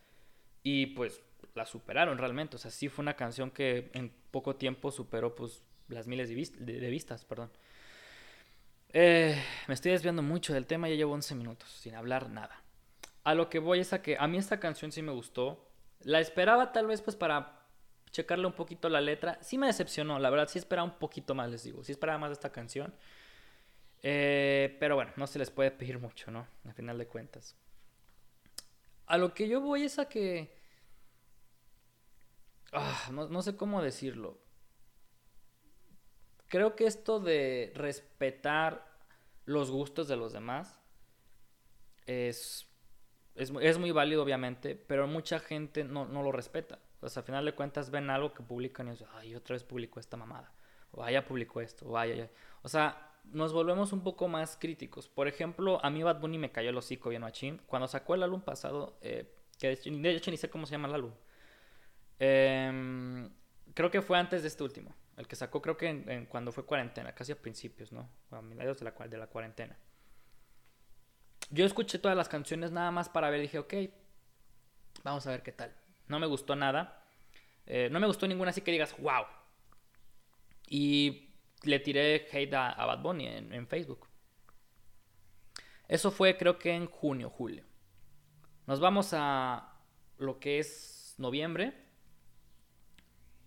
Y 0.62 0.86
pues 0.86 1.20
la 1.54 1.66
superaron 1.66 2.16
realmente. 2.16 2.56
O 2.56 2.58
sea, 2.58 2.70
sí 2.70 2.88
fue 2.88 3.02
una 3.02 3.16
canción 3.16 3.50
que 3.50 3.90
en 3.92 4.10
poco 4.30 4.56
tiempo 4.56 4.90
superó 4.90 5.34
pues 5.34 5.62
las 5.88 6.06
miles 6.06 6.30
de, 6.30 6.88
vistas, 6.88 7.26
perdón. 7.26 7.50
Eh, 8.94 9.38
me 9.68 9.74
estoy 9.74 9.92
desviando 9.92 10.22
mucho 10.22 10.54
del 10.54 10.64
tema, 10.64 10.88
ya 10.88 10.94
llevo 10.94 11.12
11 11.12 11.34
minutos 11.34 11.68
sin 11.68 11.94
hablar 11.94 12.30
nada. 12.30 12.62
A 13.22 13.34
lo 13.34 13.50
que 13.50 13.58
voy 13.58 13.80
es 13.80 13.92
a 13.92 14.00
que 14.00 14.16
a 14.18 14.26
mí 14.26 14.38
esta 14.38 14.58
canción 14.58 14.90
sí 14.90 15.02
me 15.02 15.12
gustó. 15.12 15.68
La 16.00 16.20
esperaba 16.20 16.72
tal 16.72 16.86
vez 16.86 17.02
pues 17.02 17.14
para 17.14 17.60
checarle 18.10 18.46
un 18.46 18.54
poquito 18.54 18.88
la 18.88 19.02
letra. 19.02 19.38
Sí 19.42 19.58
me 19.58 19.66
decepcionó, 19.66 20.18
la 20.18 20.30
verdad 20.30 20.48
sí 20.48 20.58
esperaba 20.58 20.88
un 20.88 20.98
poquito 20.98 21.34
más, 21.34 21.50
les 21.50 21.62
digo. 21.62 21.84
Sí 21.84 21.92
esperaba 21.92 22.16
más 22.16 22.30
de 22.30 22.34
esta 22.34 22.52
canción. 22.52 22.94
Eh, 24.02 24.76
pero 24.78 24.94
bueno, 24.94 25.12
no 25.16 25.26
se 25.26 25.38
les 25.38 25.50
puede 25.50 25.70
pedir 25.70 25.98
mucho, 25.98 26.30
¿no? 26.30 26.46
Al 26.64 26.74
final 26.74 26.98
de 26.98 27.06
cuentas. 27.06 27.56
A 29.06 29.18
lo 29.18 29.34
que 29.34 29.48
yo 29.48 29.60
voy 29.60 29.84
es 29.84 29.98
a 29.98 30.08
que... 30.08 30.54
Ah, 32.72 33.08
no, 33.12 33.42
sé 33.42 33.56
cómo 33.56 33.80
decirlo. 33.80 34.38
Creo 36.48 36.76
que 36.76 36.86
esto 36.86 37.20
de 37.20 37.72
respetar 37.74 38.86
los 39.44 39.70
gustos 39.70 40.08
de 40.08 40.16
los 40.16 40.32
demás 40.32 40.78
es, 42.06 42.68
es, 43.36 43.78
muy 43.78 43.92
válido, 43.92 44.22
obviamente, 44.22 44.74
pero 44.74 45.06
mucha 45.06 45.38
gente 45.38 45.84
no, 45.84 46.04
lo 46.06 46.32
respeta. 46.32 46.80
O 47.00 47.08
sea, 47.08 47.20
al 47.20 47.26
final 47.26 47.44
de 47.44 47.54
cuentas 47.54 47.90
ven 47.90 48.10
algo 48.10 48.34
que 48.34 48.42
publican 48.42 48.88
y 48.88 48.90
dicen, 48.92 49.08
ay, 49.14 49.34
otra 49.36 49.54
vez 49.54 49.64
publicó 49.64 50.00
esta 50.00 50.16
mamada. 50.16 50.52
O 50.90 51.02
ah, 51.02 51.10
ya 51.10 51.24
publicó 51.24 51.60
esto. 51.60 51.86
O, 51.86 51.96
ay, 51.96 52.28
o 52.62 52.68
sea, 52.68 53.15
nos 53.32 53.52
volvemos 53.52 53.92
un 53.92 54.02
poco 54.02 54.28
más 54.28 54.56
críticos. 54.56 55.08
Por 55.08 55.28
ejemplo, 55.28 55.84
a 55.84 55.90
mí 55.90 56.02
Bad 56.02 56.20
Bunny 56.20 56.38
me 56.38 56.52
cayó 56.52 56.70
el 56.70 56.76
hocico 56.76 57.10
bien 57.10 57.22
machín. 57.22 57.60
Cuando 57.66 57.88
sacó 57.88 58.14
el 58.14 58.22
álbum 58.22 58.40
pasado, 58.40 58.98
eh, 59.00 59.34
que 59.58 59.76
de 59.76 60.10
hecho 60.10 60.30
ni 60.30 60.36
sé 60.36 60.50
cómo 60.50 60.66
se 60.66 60.72
llama 60.72 60.88
el 60.88 60.94
álbum. 60.94 61.12
Em, 62.18 63.30
creo 63.74 63.90
que 63.90 64.02
fue 64.02 64.18
antes 64.18 64.42
de 64.42 64.48
este 64.48 64.62
último. 64.62 64.94
El 65.16 65.26
que 65.26 65.36
sacó 65.36 65.62
creo 65.62 65.76
que 65.76 65.88
en, 65.88 66.26
cuando 66.26 66.52
fue 66.52 66.64
cuarentena, 66.64 67.14
casi 67.14 67.32
a 67.32 67.40
principios, 67.40 67.92
¿no? 67.92 68.08
A 68.30 68.42
mediados 68.42 68.78
de 68.78 68.84
la, 68.84 69.08
de 69.08 69.16
la 69.16 69.26
cuarentena. 69.26 69.76
Yo 71.50 71.64
escuché 71.64 71.98
todas 71.98 72.16
las 72.16 72.28
canciones 72.28 72.72
nada 72.72 72.90
más 72.90 73.08
para 73.08 73.30
ver, 73.30 73.40
dije, 73.40 73.58
ok, 73.58 73.74
vamos 75.04 75.26
a 75.26 75.30
ver 75.30 75.42
qué 75.42 75.52
tal. 75.52 75.74
No 76.08 76.18
me 76.18 76.26
gustó 76.26 76.56
nada. 76.56 77.02
Eh, 77.66 77.88
no 77.90 77.98
me 77.98 78.06
gustó 78.06 78.26
ninguna 78.26 78.50
así 78.50 78.60
que 78.60 78.72
digas, 78.72 78.94
wow. 78.98 79.24
Y 80.68 81.25
le 81.62 81.80
tiré 81.80 82.26
hate 82.30 82.54
a, 82.54 82.84
Bad 82.86 83.02
Bunny 83.02 83.26
en, 83.26 83.66
Facebook. 83.66 84.08
Eso 85.88 86.10
fue 86.10 86.36
creo 86.36 86.58
que 86.58 86.72
en 86.72 86.86
junio, 86.86 87.30
julio. 87.30 87.64
Nos 88.66 88.80
vamos 88.80 89.10
a 89.12 89.72
lo 90.18 90.38
que 90.40 90.58
es 90.58 91.14
noviembre. 91.18 91.72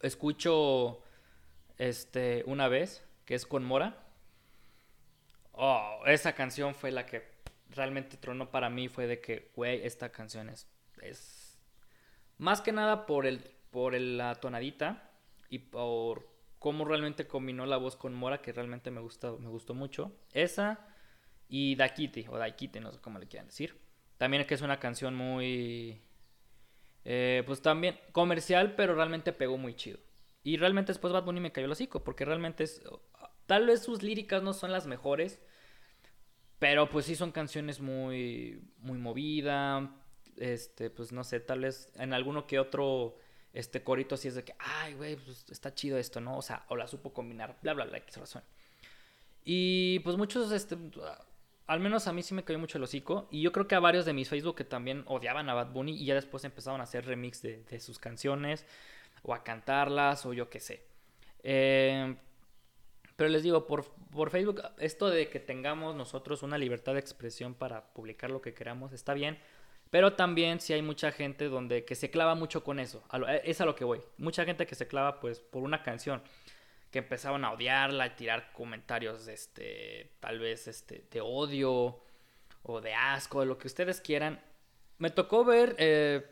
Escucho 0.02 1.04
este 1.78 2.44
una 2.46 2.68
vez, 2.68 3.06
que 3.26 3.36
es 3.36 3.46
con 3.46 3.64
Mora. 3.66 4.06
Oh, 5.52 6.04
esa 6.06 6.34
canción 6.34 6.74
fue 6.74 6.92
la 6.92 7.06
que 7.06 7.28
realmente 7.70 8.16
tronó 8.16 8.50
para 8.50 8.70
mí. 8.70 8.88
Fue 8.88 9.08
de 9.08 9.20
que, 9.20 9.52
güey, 9.56 9.86
esta 9.86 10.10
canción 10.10 10.50
es, 10.50 10.68
es. 11.02 11.60
Más 12.38 12.62
que 12.62 12.72
nada 12.72 13.06
por 13.06 13.26
el. 13.26 13.40
por 13.72 13.94
la 13.94 14.36
tonadita. 14.36 15.12
Y 15.50 15.60
por 15.60 16.30
cómo 16.60 16.86
realmente 16.86 17.26
combinó 17.26 17.66
la 17.66 17.78
voz 17.78 17.96
con 17.96 18.14
Mora, 18.14 18.42
que 18.42 18.54
realmente 18.54 18.92
me 18.92 19.02
gustó, 19.02 19.40
me 19.40 19.50
gustó 19.50 19.74
mucho. 19.74 20.12
Esa 20.34 20.86
y 21.48 21.76
Dakiti, 21.76 22.26
o 22.30 22.38
Daikiti, 22.38 22.80
no 22.80 22.92
sé 22.92 23.00
cómo 23.02 23.18
le 23.18 23.28
quieran 23.28 23.48
decir. 23.48 23.76
También 24.18 24.46
que 24.46 24.54
es 24.54 24.62
una 24.62 24.80
canción 24.80 25.16
muy... 25.16 26.02
Eh, 27.06 27.44
pues 27.46 27.62
también 27.62 27.98
comercial, 28.12 28.76
pero 28.76 28.94
realmente 28.94 29.32
pegó 29.34 29.58
muy 29.58 29.74
chido. 29.74 30.00
Y 30.44 30.58
realmente 30.58 30.92
después 30.92 31.12
Bad 31.14 31.24
Bunny 31.24 31.40
me 31.40 31.52
cayó 31.52 31.66
el 31.66 31.72
hocico, 31.72 32.04
porque 32.04 32.26
realmente 32.26 32.66
es... 32.66 32.84
Tal 33.46 33.66
vez 33.66 33.82
sus 33.82 34.04
líricas 34.04 34.44
no 34.44 34.54
son 34.54 34.72
las 34.72 34.86
mejores, 34.86 35.42
pero 36.60 36.90
pues 36.90 37.06
sí 37.06 37.16
son 37.16 37.32
canciones 37.32 37.80
muy, 37.80 38.62
muy 38.78 39.00
movida. 39.00 39.96
Este, 40.36 40.90
pues 40.90 41.12
no 41.12 41.24
sé, 41.24 41.40
tal 41.40 41.62
vez 41.62 41.92
en 41.96 42.14
alguno 42.14 42.46
que 42.46 42.60
otro 42.60 43.18
este 43.54 43.84
corito 43.84 44.16
así 44.16 44.28
es 44.28 44.36
de 44.36 44.44
que, 44.44 44.54
ay, 44.60 44.94
güey, 44.94 45.16
pues 45.16 45.46
está 45.50 45.74
chido 45.74 45.98
esto, 45.98 46.22
¿no? 46.22 46.38
O 46.38 46.42
sea, 46.42 46.66
o 46.70 46.76
la 46.76 46.88
supo 46.88 47.14
combinar, 47.14 47.58
bla, 47.62 47.74
bla, 47.74 47.86
bla, 47.86 47.98
X 47.98 48.18
razón. 48.18 48.44
Y 49.44 50.00
pues 50.00 50.18
muchos, 50.18 50.52
este, 50.52 50.78
al 51.66 51.80
menos 51.80 52.08
a 52.08 52.14
mí 52.14 52.24
sí 52.24 52.34
me 52.34 52.44
cayó 52.44 52.60
mucho 52.60 52.78
el 52.78 52.84
hocico. 52.84 53.28
Y 53.32 53.42
yo 53.42 53.52
creo 53.52 53.68
que 53.68 53.76
a 53.76 53.80
varios 53.80 54.06
de 54.06 54.14
mis 54.14 54.30
Facebook 54.30 54.56
que 54.56 54.64
también 54.64 55.04
odiaban 55.08 55.50
a 55.50 55.54
Bad 55.54 55.72
Bunny 55.72 55.94
y 55.94 56.06
ya 56.06 56.16
después 56.16 56.44
empezaron 56.44 56.82
a 56.82 56.84
hacer 56.84 57.06
remix 57.06 57.42
de, 57.42 57.80
sus 57.80 58.00
canciones 58.00 58.66
o 59.24 59.34
a 59.34 59.44
cantarlas 59.44 60.26
o 60.26 60.34
yo 60.34 60.50
qué 60.50 60.60
sé. 60.60 60.84
Eh, 61.44 62.16
pero 63.16 63.30
les 63.30 63.44
digo, 63.44 63.68
por, 63.68 63.86
por, 64.12 64.30
Facebook, 64.30 64.62
esto 64.78 65.10
de 65.10 65.30
que 65.30 65.40
tengamos 65.40 65.96
nosotros 65.96 66.42
una 66.42 66.58
libertad 66.58 66.94
de 66.94 67.00
expresión 67.00 67.54
para 67.54 67.94
publicar 67.94 68.32
lo 68.32 68.42
que 68.42 68.54
queramos 68.54 68.94
está 68.94 69.14
bien. 69.14 69.38
Pero 69.90 70.14
también 70.14 70.60
si 70.60 70.74
hay 70.74 70.82
mucha 70.82 71.12
gente 71.12 71.50
donde 71.50 71.84
que 71.84 71.96
se 71.96 72.12
clava 72.12 72.36
mucho 72.36 72.64
con 72.64 72.80
eso. 72.80 73.04
Eh, 73.28 73.42
es 73.46 73.60
a 73.62 73.66
lo 73.66 73.76
que 73.76 73.84
voy. 73.84 74.02
Mucha 74.18 74.46
gente 74.46 74.68
que 74.68 74.76
se 74.76 74.88
clava 74.88 75.20
pues 75.20 75.40
por 75.40 75.64
una 75.64 75.82
canción 75.82 76.22
que 76.92 77.00
empezaban 77.00 77.46
a 77.46 77.52
odiarla 77.52 78.08
y 78.08 78.10
tirar 78.12 78.52
comentarios 78.52 79.28
este 79.28 80.12
tal 80.20 80.40
vez 80.40 80.68
este 80.68 81.08
de 81.12 81.22
odio 81.22 82.02
o 82.64 82.82
de 82.82 82.94
asco, 82.94 83.40
de 83.40 83.46
lo 83.48 83.58
que 83.58 83.68
ustedes 83.68 84.02
quieran. 84.02 84.42
Me 84.98 85.10
tocó 85.10 85.44
ver 85.44 85.76
eh, 85.80 86.26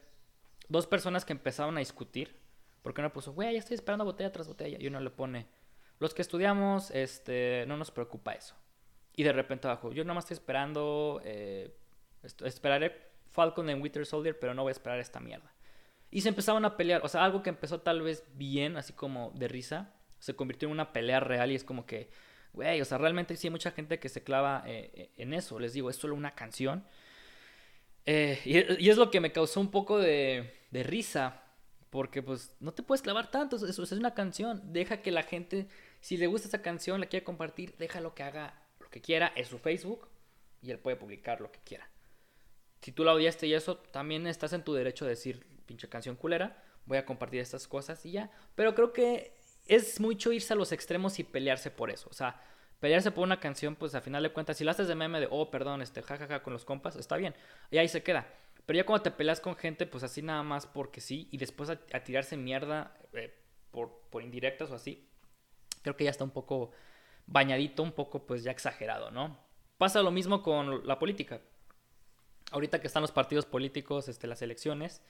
dos 0.68 0.88
personas 0.88 1.26
que 1.26 1.34
empezaban 1.34 1.78
a 1.78 1.80
discutir 1.80 2.36
porque 2.82 3.02
uno 3.02 3.12
puso, 3.12 3.34
"Güey, 3.34 3.54
ya 3.54 3.60
estoy 3.60 3.76
esperando 3.76 4.06
botella 4.06 4.32
tras 4.32 4.48
botella." 4.48 4.78
Y 4.80 4.88
uno 4.88 5.00
le 5.00 5.10
pone, 5.10 5.48
"Los 6.00 6.14
que 6.14 6.22
estudiamos 6.22 6.92
este 6.92 7.66
no 7.68 7.76
nos 7.78 7.92
preocupa 7.92 8.34
eso." 8.34 8.56
Y 9.16 9.24
de 9.24 9.34
repente 9.34 9.68
abajo, 9.68 9.92
"Yo 9.92 10.06
más 10.06 10.26
estoy 10.26 10.36
esperando 10.36 11.22
eh, 11.24 11.76
esperaré 12.44 13.07
Falcon 13.32 13.70
en 13.70 13.82
Winter 13.82 14.06
Soldier, 14.06 14.38
pero 14.40 14.54
no 14.54 14.64
voy 14.64 14.72
a 14.72 14.74
esperar 14.74 15.00
esta 15.00 15.20
mierda. 15.20 15.54
Y 16.10 16.22
se 16.22 16.30
empezaban 16.30 16.66
a 16.66 16.78
pelear, 16.78 17.02
o 17.04 17.10
sea, 17.10 17.26
algo 17.26 17.44
que 17.44 17.50
empezó 17.50 17.82
tal 17.82 18.02
vez 18.02 18.24
bien, 18.34 18.78
así 18.78 18.94
como 18.94 19.32
de 19.36 19.48
risa, 19.48 19.94
se 20.20 20.36
convirtió 20.36 20.68
en 20.68 20.74
una 20.74 20.94
pelea 20.94 21.20
real 21.20 21.52
y 21.52 21.56
es 21.56 21.64
como 21.64 21.86
que, 21.86 22.10
güey, 22.54 22.82
o 22.82 22.86
sea, 22.86 22.98
realmente 22.98 23.36
sí 23.36 23.48
hay 23.48 23.52
mucha 23.52 23.72
gente 23.72 24.00
que 24.00 24.10
se 24.10 24.24
clava 24.24 24.64
eh, 24.66 24.92
eh, 24.94 25.12
en 25.18 25.34
eso, 25.34 25.60
les 25.60 25.74
digo, 25.74 25.90
es 25.90 25.98
solo 25.98 26.16
una 26.16 26.34
canción. 26.34 26.86
Eh, 28.06 28.40
y, 28.46 28.90
es 28.90 28.98
lo 28.98 29.12
que 29.12 29.20
me 29.20 29.34
causó 29.34 29.60
un 29.60 29.70
poco 29.70 30.00
de, 30.00 30.54
de 30.72 30.84
risa. 30.84 31.44
Porque 31.90 32.22
pues 32.22 32.56
no 32.60 32.74
te 32.74 32.84
puedes 32.84 33.02
clavar 33.02 33.32
tanto, 33.32 33.56
eso, 33.56 33.84
es 33.84 33.92
una 33.94 34.14
canción. 34.14 34.62
Deja 34.74 35.02
que 35.02 35.12
la 35.12 35.24
gente, 35.24 35.68
si 36.02 36.18
le 36.18 36.28
gusta 36.28 36.48
esa 36.48 36.62
canción, 36.62 37.00
la 37.00 37.08
quiere 37.08 37.24
compartir, 37.24 37.76
déjalo 37.78 38.14
que 38.14 38.24
haga 38.24 38.62
lo 38.80 38.90
que 38.90 39.02
quiera, 39.02 39.32
en 39.36 39.46
su 39.46 39.58
Facebook 39.58 40.08
y 40.62 40.72
él 40.72 40.80
puede 40.80 40.98
publicar 40.98 41.40
lo 41.40 41.52
que 41.52 41.60
quiera. 41.64 41.90
Si 42.82 42.92
tú 42.92 43.04
la 43.04 43.14
odiaste 43.14 43.48
y 43.48 43.54
eso, 43.54 43.78
también 43.78 44.28
estás 44.28 44.54
en 44.54 44.64
tu 44.64 44.74
derecho 44.74 45.06
de 45.06 45.12
decir, 45.12 45.46
pinche 45.66 45.90
canción 45.90 46.16
culera, 46.16 46.64
voy 46.86 46.98
a 46.98 47.06
compartir 47.06 47.42
estas 47.42 47.68
cosas 47.68 48.06
y 48.06 48.12
ya. 48.12 48.32
Pero 48.56 48.76
creo 48.76 48.94
que 48.94 49.34
es 49.68 50.00
mucho 50.00 50.32
irse 50.32 50.54
a 50.54 50.56
los 50.56 50.72
extremos 50.72 51.20
y 51.20 51.24
pelearse 51.24 51.72
por 51.72 51.90
eso. 51.90 52.08
O 52.10 52.14
sea, 52.14 52.42
pelearse 52.80 53.12
por 53.12 53.24
una 53.24 53.40
canción, 53.40 53.76
pues 53.76 53.96
a 53.96 54.02
final 54.02 54.24
de 54.24 54.32
cuentas, 54.32 54.58
si 54.58 54.64
la 54.64 54.72
haces 54.72 54.88
de 54.88 54.96
meme 54.96 55.20
de, 55.20 55.28
oh, 55.30 55.52
perdón, 55.52 55.82
este, 55.82 56.02
jajaja, 56.02 56.44
con 56.44 56.54
los 56.54 56.66
compas, 56.66 56.96
está 56.96 57.18
bien. 57.18 57.36
Y 57.72 57.78
ahí 57.78 57.88
se 57.88 58.04
queda. 58.04 58.28
Pero 58.66 58.78
ya 58.78 58.86
cuando 58.86 59.04
te 59.04 59.12
peleas 59.12 59.40
con 59.40 59.56
gente, 59.56 59.86
pues 59.86 60.04
así 60.04 60.22
nada 60.22 60.44
más 60.44 60.68
porque 60.68 61.02
sí, 61.02 61.30
y 61.32 61.38
después 61.38 61.70
a, 61.70 61.78
tirarse 62.04 62.36
mierda 62.36 62.98
eh, 63.14 63.34
por, 63.72 64.02
por 64.10 64.24
indirectas 64.24 64.72
o 64.72 64.76
así, 64.76 65.10
creo 65.82 65.96
que 65.96 66.04
ya 66.04 66.10
está 66.10 66.24
un 66.24 66.32
poco 66.32 66.72
bañadito, 67.28 67.82
un 67.84 67.94
poco 67.94 68.26
pues 68.26 68.44
ya 68.44 68.52
exagerado, 68.52 69.10
¿no? 69.12 69.40
Pasa 69.78 70.02
lo 70.02 70.12
mismo 70.12 70.44
con 70.44 70.86
la 70.86 71.00
política. 71.00 71.40
Ahorita 72.52 72.80
que 72.80 72.88
están 72.88 73.02
los 73.02 73.12
partidos 73.12 73.46
políticos, 73.46 74.08
este, 74.08 74.28
las 74.28 74.42
elecciones, 74.42 75.02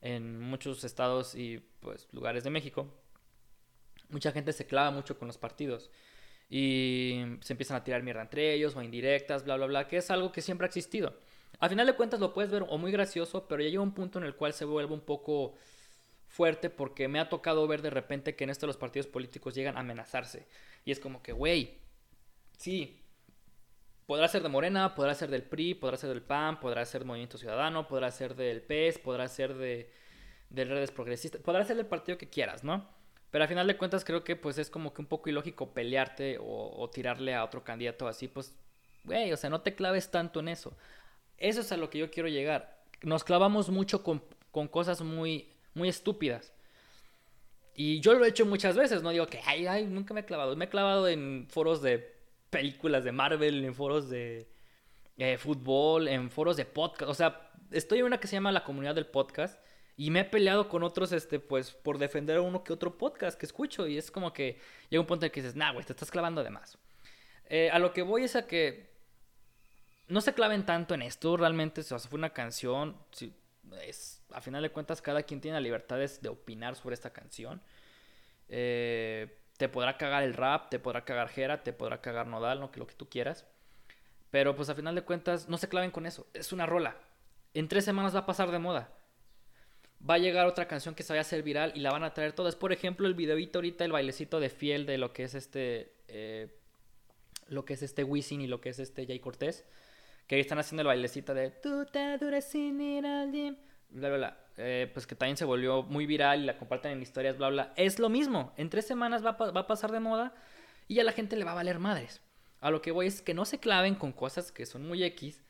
en 0.00 0.40
muchos 0.40 0.84
estados 0.84 1.34
y 1.34 1.58
pues 1.80 2.08
lugares 2.12 2.44
de 2.44 2.50
México, 2.50 2.92
mucha 4.08 4.32
gente 4.32 4.52
se 4.52 4.66
clava 4.66 4.90
mucho 4.90 5.18
con 5.18 5.28
los 5.28 5.38
partidos 5.38 5.90
y 6.50 7.22
se 7.40 7.52
empiezan 7.52 7.76
a 7.76 7.84
tirar 7.84 8.02
mierda 8.02 8.22
entre 8.22 8.52
ellos 8.52 8.76
o 8.76 8.82
indirectas, 8.82 9.44
bla, 9.44 9.56
bla, 9.56 9.66
bla, 9.66 9.88
que 9.88 9.96
es 9.98 10.10
algo 10.10 10.32
que 10.32 10.42
siempre 10.42 10.66
ha 10.66 10.68
existido. 10.68 11.18
Al 11.60 11.70
final 11.70 11.86
de 11.86 11.94
cuentas 11.94 12.20
lo 12.20 12.32
puedes 12.34 12.50
ver 12.50 12.64
o 12.68 12.78
muy 12.78 12.90
gracioso, 12.90 13.46
pero 13.46 13.62
ya 13.62 13.70
llega 13.70 13.82
un 13.82 13.94
punto 13.94 14.18
en 14.18 14.24
el 14.24 14.34
cual 14.34 14.52
se 14.52 14.64
vuelve 14.64 14.92
un 14.92 15.00
poco 15.00 15.54
fuerte 16.26 16.70
porque 16.70 17.08
me 17.08 17.20
ha 17.20 17.28
tocado 17.28 17.66
ver 17.68 17.82
de 17.82 17.90
repente 17.90 18.34
que 18.34 18.44
en 18.44 18.50
esto 18.50 18.66
los 18.66 18.76
partidos 18.76 19.06
políticos 19.06 19.54
llegan 19.54 19.76
a 19.76 19.80
amenazarse. 19.80 20.46
Y 20.84 20.90
es 20.90 20.98
como 20.98 21.22
que, 21.22 21.32
güey, 21.32 21.78
sí, 22.56 23.01
podrá 24.12 24.28
ser 24.28 24.42
de 24.42 24.50
Morena, 24.50 24.94
podrá 24.94 25.14
ser 25.14 25.30
del 25.30 25.42
PRI, 25.42 25.72
podrá 25.72 25.96
ser 25.96 26.10
del 26.10 26.20
PAN, 26.20 26.60
podrá 26.60 26.84
ser 26.84 27.06
Movimiento 27.06 27.38
Ciudadano, 27.38 27.88
podrá 27.88 28.10
ser 28.10 28.36
del 28.36 28.60
PES, 28.60 28.98
podrá 28.98 29.26
ser 29.26 29.54
de, 29.54 29.90
redes 30.50 30.90
progresistas, 30.90 31.40
podrá 31.40 31.64
ser 31.64 31.78
del 31.78 31.86
partido 31.86 32.18
que 32.18 32.28
quieras, 32.28 32.62
¿no? 32.62 32.86
Pero 33.30 33.44
al 33.44 33.48
final 33.48 33.66
de 33.66 33.78
cuentas 33.78 34.04
creo 34.04 34.22
que 34.22 34.36
pues 34.36 34.58
es 34.58 34.68
como 34.68 34.92
que 34.92 35.00
un 35.00 35.06
poco 35.06 35.30
ilógico 35.30 35.72
pelearte 35.72 36.36
o, 36.38 36.90
tirarle 36.92 37.34
a 37.34 37.42
otro 37.42 37.64
candidato 37.64 38.06
así, 38.06 38.28
pues, 38.28 38.54
güey, 39.04 39.32
o 39.32 39.36
sea, 39.38 39.48
no 39.48 39.62
te 39.62 39.74
claves 39.74 40.10
tanto 40.10 40.40
en 40.40 40.48
eso. 40.48 40.76
Eso 41.38 41.62
es 41.62 41.72
a 41.72 41.78
lo 41.78 41.88
que 41.88 41.96
yo 41.96 42.10
quiero 42.10 42.28
llegar. 42.28 42.82
Nos 43.00 43.24
clavamos 43.24 43.70
mucho 43.70 44.02
con, 44.02 44.22
con 44.50 44.68
cosas 44.68 45.00
muy, 45.00 45.48
muy 45.72 45.88
estúpidas. 45.88 46.52
Y 47.74 48.00
yo 48.00 48.12
lo 48.12 48.26
he 48.26 48.28
hecho 48.28 48.44
muchas 48.44 48.76
veces, 48.76 49.02
no 49.02 49.08
digo 49.08 49.26
que, 49.26 49.40
ay, 49.46 49.66
ay, 49.66 49.86
nunca 49.86 50.12
me 50.12 50.20
he 50.20 50.26
clavado. 50.26 50.54
Me 50.54 50.66
he 50.66 50.68
clavado 50.68 51.08
en 51.08 51.46
foros 51.48 51.80
de 51.80 52.11
películas 52.52 53.02
de 53.02 53.12
Marvel, 53.12 53.64
en 53.64 53.74
foros 53.74 54.10
de 54.10 54.46
eh, 55.16 55.38
fútbol, 55.38 56.06
en 56.06 56.30
foros 56.30 56.56
de 56.58 56.66
podcast. 56.66 57.10
O 57.10 57.14
sea, 57.14 57.50
estoy 57.70 58.00
en 58.00 58.04
una 58.04 58.20
que 58.20 58.28
se 58.28 58.36
llama 58.36 58.52
la 58.52 58.62
comunidad 58.62 58.94
del 58.94 59.06
podcast 59.06 59.58
y 59.96 60.10
me 60.10 60.20
he 60.20 60.24
peleado 60.24 60.68
con 60.68 60.82
otros, 60.82 61.12
este, 61.12 61.40
pues, 61.40 61.72
por 61.72 61.96
defender 61.96 62.36
a 62.36 62.42
uno 62.42 62.62
que 62.62 62.74
otro 62.74 62.98
podcast 62.98 63.38
que 63.40 63.46
escucho. 63.46 63.88
Y 63.88 63.96
es 63.96 64.10
como 64.10 64.34
que 64.34 64.60
llega 64.90 65.00
un 65.00 65.06
punto 65.06 65.24
en 65.24 65.32
que 65.32 65.40
dices, 65.40 65.56
nah, 65.56 65.72
güey, 65.72 65.84
te 65.84 65.94
estás 65.94 66.10
clavando 66.10 66.44
de 66.44 66.50
más. 66.50 66.76
Eh, 67.46 67.70
a 67.70 67.78
lo 67.78 67.94
que 67.94 68.02
voy 68.02 68.24
es 68.24 68.36
a 68.36 68.46
que 68.46 68.92
no 70.08 70.20
se 70.20 70.34
claven 70.34 70.66
tanto 70.66 70.92
en 70.92 71.00
esto. 71.00 71.34
Realmente, 71.38 71.80
o 71.80 71.84
sea, 71.84 71.98
fue 71.98 72.18
una 72.18 72.34
canción. 72.34 72.98
es, 73.82 74.22
a 74.30 74.42
final 74.42 74.62
de 74.62 74.70
cuentas, 74.70 75.00
cada 75.00 75.22
quien 75.22 75.40
tiene 75.40 75.56
la 75.56 75.62
libertad 75.62 75.98
de, 75.98 76.28
opinar 76.28 76.76
sobre 76.76 76.94
esta 76.94 77.14
canción. 77.14 77.62
Eh, 78.50 79.38
te 79.56 79.68
podrá 79.68 79.96
cagar 79.96 80.22
el 80.22 80.34
rap, 80.34 80.70
te 80.70 80.78
podrá 80.78 81.04
cagar 81.04 81.28
Jera, 81.28 81.62
te 81.62 81.72
podrá 81.72 82.00
cagar 82.00 82.26
Nodal, 82.26 82.60
lo 82.60 82.70
que, 82.70 82.80
lo 82.80 82.86
que 82.86 82.94
tú 82.94 83.08
quieras. 83.08 83.46
Pero 84.30 84.56
pues 84.56 84.68
a 84.70 84.74
final 84.74 84.94
de 84.94 85.02
cuentas, 85.02 85.48
no 85.48 85.58
se 85.58 85.68
claven 85.68 85.90
con 85.90 86.06
eso. 86.06 86.26
Es 86.32 86.52
una 86.52 86.66
rola. 86.66 86.96
En 87.54 87.68
tres 87.68 87.84
semanas 87.84 88.14
va 88.14 88.20
a 88.20 88.26
pasar 88.26 88.50
de 88.50 88.58
moda. 88.58 88.90
Va 90.08 90.14
a 90.14 90.18
llegar 90.18 90.46
otra 90.46 90.66
canción 90.66 90.94
que 90.94 91.02
se 91.02 91.12
vaya 91.12 91.20
a 91.20 91.22
hacer 91.22 91.42
viral 91.42 91.72
y 91.76 91.80
la 91.80 91.92
van 91.92 92.02
a 92.02 92.14
traer 92.14 92.32
todas. 92.32 92.56
Por 92.56 92.72
ejemplo, 92.72 93.06
el 93.06 93.14
videito 93.14 93.58
ahorita, 93.58 93.84
el 93.84 93.92
bailecito 93.92 94.40
de 94.40 94.48
fiel 94.48 94.86
de 94.86 94.98
lo 94.98 95.12
que 95.12 95.24
es 95.24 95.34
este. 95.34 95.92
Eh, 96.08 96.58
lo 97.48 97.64
que 97.64 97.74
es 97.74 97.82
este 97.82 98.04
Wisin 98.04 98.40
y 98.40 98.46
lo 98.46 98.60
que 98.60 98.70
es 98.70 98.78
este 98.78 99.06
Jay 99.06 99.20
Cortés. 99.20 99.66
Que 100.26 100.36
ahí 100.36 100.40
están 100.40 100.58
haciendo 100.58 100.80
el 100.80 100.88
bailecito 100.88 101.34
de. 101.34 101.50
Tú 101.50 101.84
te 101.84 102.16
dures 102.18 102.46
sin 102.46 102.80
ir. 102.80 103.04
Bla, 103.90 104.08
bla, 104.08 104.16
bla. 104.16 104.41
Eh, 104.58 104.90
pues 104.92 105.06
que 105.06 105.14
también 105.14 105.36
se 105.36 105.46
volvió 105.46 105.82
muy 105.82 106.04
viral 106.04 106.42
y 106.42 106.44
la 106.44 106.58
comparten 106.58 106.92
en 106.92 107.02
historias, 107.02 107.38
bla, 107.38 107.48
bla. 107.48 107.72
Es 107.76 107.98
lo 107.98 108.08
mismo. 108.08 108.52
En 108.56 108.70
tres 108.70 108.86
semanas 108.86 109.24
va 109.24 109.30
a, 109.30 109.66
pasar 109.66 109.92
de 109.92 110.00
moda 110.00 110.34
y 110.88 111.00
a 111.00 111.04
la 111.04 111.12
gente 111.12 111.36
le 111.36 111.44
va 111.44 111.52
a 111.52 111.56
valer 111.56 111.78
madres. 111.78 112.20
A 112.60 112.70
lo 112.70 112.82
que 112.82 112.92
voy 112.92 113.06
es 113.06 113.22
que 113.22 113.34
no 113.34 113.44
se 113.44 113.58
claven 113.58 113.94
con 113.94 114.12
cosas 114.12 114.52
que 114.52 114.66
son 114.66 114.86
muy 114.86 115.02
X, 115.04 115.42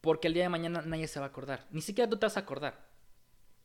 porque 0.00 0.28
el 0.28 0.34
día 0.34 0.44
de 0.44 0.48
mañana 0.48 0.82
nadie 0.82 1.08
se 1.08 1.20
va 1.20 1.26
a 1.26 1.28
acordar. 1.28 1.66
Ni 1.70 1.80
siquiera 1.80 2.08
tú 2.08 2.16
te 2.16 2.26
vas 2.26 2.36
a 2.36 2.40
acordar. 2.40 2.88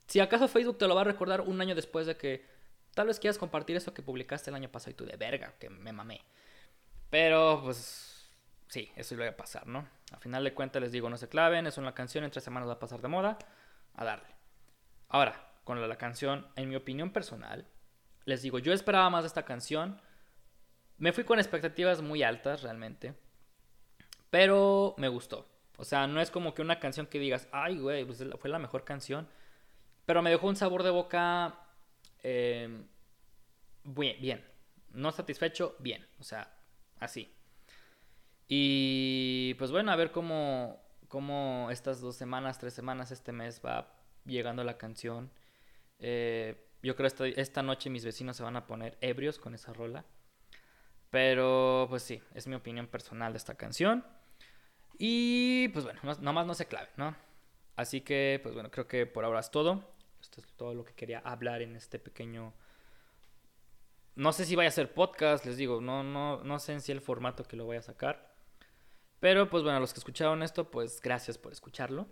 Si 0.07 0.19
acaso 0.19 0.47
Facebook 0.47 0.77
te 0.77 0.87
lo 0.87 0.95
va 0.95 1.01
a 1.01 1.05
recordar 1.05 1.41
un 1.41 1.61
año 1.61 1.75
después 1.75 2.07
de 2.07 2.17
que 2.17 2.45
tal 2.93 3.07
vez 3.07 3.19
quieras 3.19 3.37
compartir 3.37 3.75
eso 3.75 3.93
que 3.93 4.01
publicaste 4.01 4.49
el 4.49 4.55
año 4.55 4.69
pasado 4.69 4.91
y 4.91 4.93
tú 4.95 5.05
de 5.05 5.15
verga, 5.15 5.53
que 5.59 5.69
me 5.69 5.93
mamé. 5.93 6.21
Pero 7.09 7.61
pues 7.63 8.29
sí, 8.67 8.91
eso 8.95 9.15
iba 9.15 9.27
a 9.27 9.37
pasar, 9.37 9.67
¿no? 9.67 9.87
A 10.11 10.19
final 10.19 10.43
de 10.43 10.53
cuentas 10.53 10.81
les 10.81 10.91
digo, 10.91 11.09
no 11.09 11.17
se 11.17 11.29
claven, 11.29 11.65
es 11.67 11.77
una 11.77 11.93
canción, 11.93 12.23
en 12.23 12.31
tres 12.31 12.43
semanas 12.43 12.67
va 12.67 12.73
a 12.73 12.79
pasar 12.79 13.01
de 13.01 13.07
moda, 13.07 13.37
a 13.95 14.03
darle. 14.03 14.34
Ahora, 15.09 15.51
con 15.63 15.87
la, 15.87 15.97
canción, 15.97 16.47
en 16.55 16.69
mi 16.69 16.75
opinión 16.75 17.11
personal, 17.11 17.67
les 18.25 18.41
digo, 18.41 18.59
yo 18.59 18.73
esperaba 18.73 19.09
más 19.09 19.23
de 19.23 19.27
esta 19.27 19.45
canción. 19.45 19.99
Me 20.97 21.11
fui 21.11 21.23
con 21.23 21.39
expectativas 21.39 22.01
muy 22.01 22.23
altas 22.23 22.63
realmente. 22.63 23.15
Pero 24.29 24.95
me 24.97 25.07
gustó. 25.07 25.47
O 25.77 25.83
sea, 25.83 26.07
no 26.07 26.21
es 26.21 26.31
como 26.31 26.53
que 26.53 26.61
una 26.61 26.79
canción 26.79 27.07
que 27.07 27.19
digas, 27.19 27.47
ay, 27.51 27.77
güey, 27.79 28.05
pues 28.05 28.23
fue 28.39 28.49
la 28.49 28.59
mejor 28.59 28.83
canción. 28.83 29.27
Pero 30.05 30.21
me 30.21 30.29
dejó 30.29 30.47
un 30.47 30.55
sabor 30.55 30.83
de 30.83 30.89
boca 30.89 31.59
eh, 32.23 32.85
bien, 33.83 34.21
bien. 34.21 34.45
No 34.91 35.11
satisfecho, 35.11 35.75
bien. 35.79 36.07
O 36.19 36.23
sea, 36.23 36.51
así. 36.99 37.33
Y 38.47 39.55
pues 39.55 39.71
bueno, 39.71 39.91
a 39.91 39.95
ver 39.95 40.11
cómo, 40.11 40.79
cómo 41.07 41.69
estas 41.71 42.01
dos 42.01 42.15
semanas, 42.15 42.59
tres 42.59 42.73
semanas, 42.73 43.11
este 43.11 43.31
mes 43.31 43.61
va 43.65 43.91
llegando 44.25 44.63
la 44.63 44.77
canción. 44.77 45.31
Eh, 45.99 46.55
yo 46.81 46.95
creo 46.95 47.09
que 47.09 47.33
esta, 47.37 47.63
noche 47.63 47.89
mis 47.89 48.05
vecinos 48.05 48.37
se 48.37 48.43
van 48.43 48.55
a 48.55 48.67
poner 48.67 48.97
ebrios 49.01 49.39
con 49.39 49.55
esa 49.55 49.73
rola. 49.73 50.05
Pero 51.09 51.87
pues 51.89 52.03
sí, 52.03 52.21
es 52.33 52.47
mi 52.47 52.55
opinión 52.55 52.87
personal 52.87 53.33
de 53.33 53.37
esta 53.37 53.55
canción. 53.55 54.05
Y 54.97 55.69
pues 55.69 55.85
bueno, 55.85 55.99
nomás 56.21 56.45
no 56.45 56.53
se 56.53 56.67
clave, 56.67 56.89
¿no? 56.97 57.15
Así 57.75 58.01
que 58.01 58.39
pues 58.43 58.53
bueno, 58.53 58.69
creo 58.71 58.87
que 58.87 59.05
por 59.05 59.25
ahora 59.25 59.39
es 59.39 59.51
todo. 59.51 59.95
Esto 60.21 60.41
es 60.41 60.47
todo 60.53 60.73
lo 60.73 60.83
que 60.85 60.93
quería 60.93 61.19
hablar 61.19 61.61
en 61.61 61.75
este 61.75 61.99
pequeño... 61.99 62.53
No 64.15 64.31
sé 64.31 64.45
si 64.45 64.55
vaya 64.55 64.69
a 64.69 64.71
ser 64.71 64.93
podcast, 64.93 65.45
les 65.45 65.57
digo, 65.57 65.81
no, 65.81 66.01
no, 66.01 66.41
no 66.43 66.59
sé 66.59 66.71
en 66.71 66.81
si 66.81 66.93
el 66.93 67.01
formato 67.01 67.43
que 67.43 67.57
lo 67.57 67.65
voy 67.65 67.77
a 67.77 67.81
sacar. 67.81 68.33
Pero 69.19 69.49
pues 69.49 69.63
bueno, 69.63 69.79
los 69.79 69.91
que 69.91 69.99
escucharon 69.99 70.41
esto, 70.41 70.71
pues 70.71 71.01
gracias 71.01 71.37
por 71.37 71.51
escucharlo. 71.51 72.07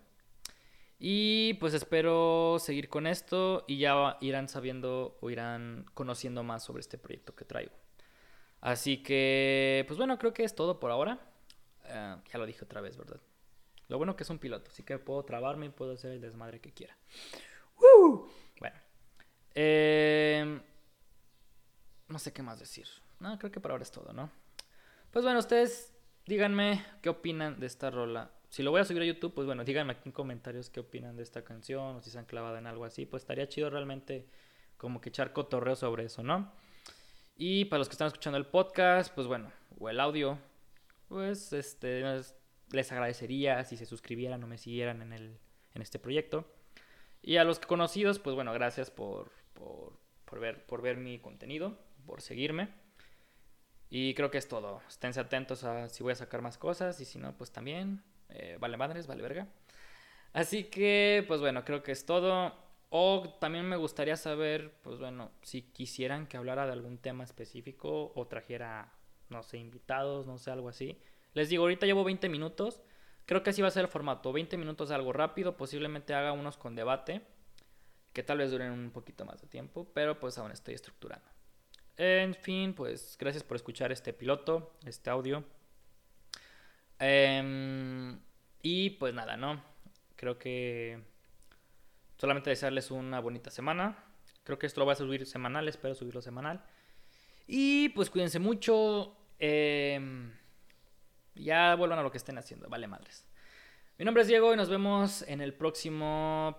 Y 1.05 1.55
pues 1.55 1.73
espero 1.73 2.55
seguir 2.59 2.87
con 2.87 3.07
esto 3.07 3.65
y 3.67 3.77
ya 3.77 4.17
irán 4.21 4.47
sabiendo 4.47 5.17
o 5.19 5.29
irán 5.29 5.85
conociendo 5.93 6.43
más 6.43 6.63
sobre 6.63 6.79
este 6.79 6.97
proyecto 6.97 7.35
que 7.35 7.43
traigo. 7.43 7.73
Así 8.61 9.03
que, 9.03 9.83
pues 9.85 9.97
bueno, 9.97 10.17
creo 10.17 10.33
que 10.33 10.45
es 10.45 10.55
todo 10.55 10.79
por 10.79 10.91
ahora. 10.91 11.19
Eh, 11.83 12.15
ya 12.31 12.39
lo 12.39 12.45
dije 12.45 12.63
otra 12.63 12.79
vez, 12.79 12.95
¿verdad? 12.95 13.19
Lo 13.89 13.97
bueno 13.97 14.15
que 14.15 14.23
es 14.23 14.29
un 14.29 14.39
piloto, 14.39 14.71
así 14.71 14.83
que 14.83 14.97
puedo 14.97 15.25
trabarme 15.25 15.65
y 15.65 15.69
puedo 15.71 15.91
hacer 15.91 16.13
el 16.13 16.21
desmadre 16.21 16.61
que 16.61 16.71
quiera. 16.71 16.97
Bueno. 18.61 18.77
Eh, 19.55 20.61
no 22.07 22.17
sé 22.17 22.31
qué 22.31 22.41
más 22.41 22.59
decir. 22.59 22.87
No, 23.19 23.37
creo 23.39 23.51
que 23.51 23.59
por 23.59 23.71
ahora 23.71 23.83
es 23.83 23.91
todo, 23.91 24.13
¿no? 24.13 24.31
Pues 25.11 25.25
bueno, 25.25 25.39
ustedes 25.39 25.93
díganme 26.25 26.85
qué 27.01 27.09
opinan 27.09 27.59
de 27.59 27.65
esta 27.65 27.91
rola 27.91 28.31
si 28.53 28.61
lo 28.61 28.69
voy 28.69 28.81
a 28.81 28.85
subir 28.85 29.01
a 29.01 29.05
YouTube, 29.05 29.33
pues 29.33 29.47
bueno, 29.47 29.63
díganme 29.63 29.93
aquí 29.93 30.09
en 30.09 30.11
comentarios 30.11 30.69
qué 30.69 30.79
opinan 30.79 31.15
de 31.15 31.23
esta 31.23 31.43
canción 31.43 31.95
o 31.95 32.01
si 32.03 32.11
se 32.11 32.19
han 32.19 32.25
clavado 32.25 32.55
en 32.55 32.67
algo 32.67 32.85
así. 32.85 33.07
Pues 33.07 33.23
estaría 33.23 33.49
chido 33.49 33.71
realmente 33.71 34.27
como 34.77 35.01
que 35.01 35.09
echar 35.09 35.33
cotorreo 35.33 35.75
sobre 35.75 36.05
eso, 36.05 36.21
¿no? 36.21 36.53
Y 37.35 37.65
para 37.65 37.79
los 37.79 37.89
que 37.89 37.93
están 37.93 38.09
escuchando 38.09 38.37
el 38.37 38.45
podcast, 38.45 39.11
pues 39.15 39.25
bueno, 39.25 39.51
o 39.79 39.89
el 39.89 39.99
audio, 39.99 40.37
pues 41.07 41.51
este 41.51 42.03
les 42.69 42.91
agradecería 42.91 43.63
si 43.63 43.75
se 43.75 43.87
suscribieran 43.87 44.43
o 44.43 44.45
me 44.45 44.59
siguieran 44.59 45.01
en, 45.01 45.13
el, 45.13 45.39
en 45.73 45.81
este 45.81 45.97
proyecto. 45.97 46.45
Y 47.23 47.37
a 47.37 47.45
los 47.45 47.57
conocidos, 47.57 48.19
pues 48.19 48.35
bueno, 48.35 48.53
gracias 48.53 48.91
por, 48.91 49.31
por, 49.55 49.97
por, 50.25 50.39
ver, 50.39 50.63
por 50.67 50.83
ver 50.83 50.97
mi 50.97 51.17
contenido, 51.17 51.79
por 52.05 52.21
seguirme. 52.21 52.69
Y 53.89 54.13
creo 54.13 54.29
que 54.29 54.37
es 54.37 54.47
todo. 54.47 54.83
Esténse 54.87 55.21
atentos 55.21 55.63
a 55.63 55.89
si 55.89 56.03
voy 56.03 56.11
a 56.11 56.15
sacar 56.17 56.43
más 56.43 56.59
cosas 56.59 57.01
y 57.01 57.05
si 57.05 57.17
no, 57.17 57.35
pues 57.35 57.51
también. 57.51 58.03
Eh, 58.33 58.57
vale 58.59 58.77
madres, 58.77 59.07
vale 59.07 59.21
verga. 59.21 59.47
Así 60.33 60.65
que, 60.65 61.23
pues 61.27 61.39
bueno, 61.41 61.63
creo 61.63 61.83
que 61.83 61.91
es 61.91 62.05
todo. 62.05 62.53
O 62.89 63.37
también 63.39 63.65
me 63.67 63.75
gustaría 63.75 64.15
saber, 64.15 64.73
pues 64.83 64.99
bueno, 64.99 65.31
si 65.41 65.63
quisieran 65.63 66.27
que 66.27 66.37
hablara 66.37 66.65
de 66.65 66.73
algún 66.73 66.99
tema 66.99 67.23
específico 67.23 68.11
o 68.15 68.27
trajera, 68.27 68.93
no 69.29 69.41
sé, 69.41 69.57
invitados, 69.57 70.27
no 70.27 70.37
sé, 70.37 70.51
algo 70.51 70.69
así. 70.69 70.99
Les 71.33 71.49
digo, 71.49 71.63
ahorita 71.63 71.85
llevo 71.85 72.03
20 72.03 72.29
minutos. 72.29 72.81
Creo 73.25 73.41
que 73.41 73.51
así 73.51 73.61
va 73.61 73.69
a 73.69 73.71
ser 73.71 73.85
el 73.85 73.89
formato. 73.89 74.31
20 74.33 74.57
minutos 74.57 74.89
de 74.89 74.95
algo 74.95 75.13
rápido. 75.13 75.57
Posiblemente 75.57 76.13
haga 76.13 76.33
unos 76.33 76.57
con 76.57 76.75
debate. 76.75 77.21
Que 78.11 78.21
tal 78.21 78.37
vez 78.39 78.51
duren 78.51 78.71
un 78.71 78.91
poquito 78.91 79.25
más 79.25 79.41
de 79.41 79.47
tiempo. 79.47 79.87
Pero 79.93 80.19
pues 80.19 80.37
aún 80.37 80.51
estoy 80.51 80.75
estructurando. 80.75 81.25
En 81.97 82.35
fin, 82.35 82.73
pues 82.73 83.17
gracias 83.19 83.43
por 83.43 83.55
escuchar 83.55 83.91
este 83.91 84.13
piloto, 84.13 84.73
este 84.85 85.09
audio. 85.09 85.43
Em, 87.05 88.17
y 88.61 88.91
pues 88.91 89.13
nada, 89.13 89.35
¿no? 89.35 89.61
Creo 90.15 90.39
que 90.39 91.01
solamente 92.17 92.49
desearles 92.49 92.91
una 92.91 93.19
bonita 93.19 93.51
semana. 93.51 94.01
Creo 94.45 94.57
que 94.57 94.67
esto 94.67 94.79
lo 94.79 94.85
voy 94.85 94.93
a 94.93 94.95
subir 94.95 95.25
semanal, 95.25 95.67
espero 95.67 95.95
subirlo 95.95 96.21
semanal. 96.21 96.63
Y 97.45 97.89
pues 97.89 98.09
cuídense 98.09 98.39
mucho. 98.39 99.17
Em, 99.37 100.31
ya 101.35 101.75
vuelvan 101.75 101.99
a 101.99 102.03
lo 102.03 102.11
que 102.11 102.19
estén 102.19 102.37
haciendo, 102.37 102.69
vale 102.69 102.87
madres. 102.87 103.27
Mi 103.97 104.05
nombre 104.05 104.21
es 104.21 104.29
Diego 104.29 104.53
y 104.53 104.57
nos 104.57 104.69
vemos 104.69 105.23
en 105.23 105.41
el 105.41 105.53
próximo 105.53 106.57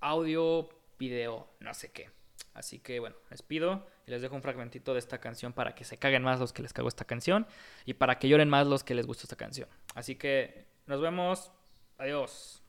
audio, 0.00 0.70
video, 0.98 1.50
no 1.60 1.74
sé 1.74 1.92
qué. 1.92 2.10
Así 2.54 2.78
que 2.78 3.00
bueno, 3.00 3.16
les 3.30 3.42
pido 3.42 3.86
y 4.06 4.10
les 4.10 4.22
dejo 4.22 4.34
un 4.34 4.42
fragmentito 4.42 4.92
de 4.92 4.98
esta 4.98 5.18
canción 5.18 5.52
para 5.52 5.74
que 5.74 5.84
se 5.84 5.96
caguen 5.96 6.22
más 6.22 6.40
los 6.40 6.52
que 6.52 6.62
les 6.62 6.72
cago 6.72 6.88
esta 6.88 7.04
canción 7.04 7.46
y 7.84 7.94
para 7.94 8.18
que 8.18 8.28
lloren 8.28 8.48
más 8.48 8.66
los 8.66 8.84
que 8.84 8.94
les 8.94 9.06
gusta 9.06 9.24
esta 9.24 9.36
canción. 9.36 9.68
Así 9.94 10.16
que 10.16 10.66
nos 10.86 11.00
vemos. 11.00 11.50
Adiós. 11.98 12.62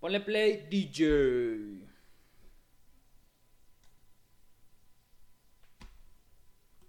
Ponle 0.00 0.20
play 0.20 0.66
DJ. 0.70 1.91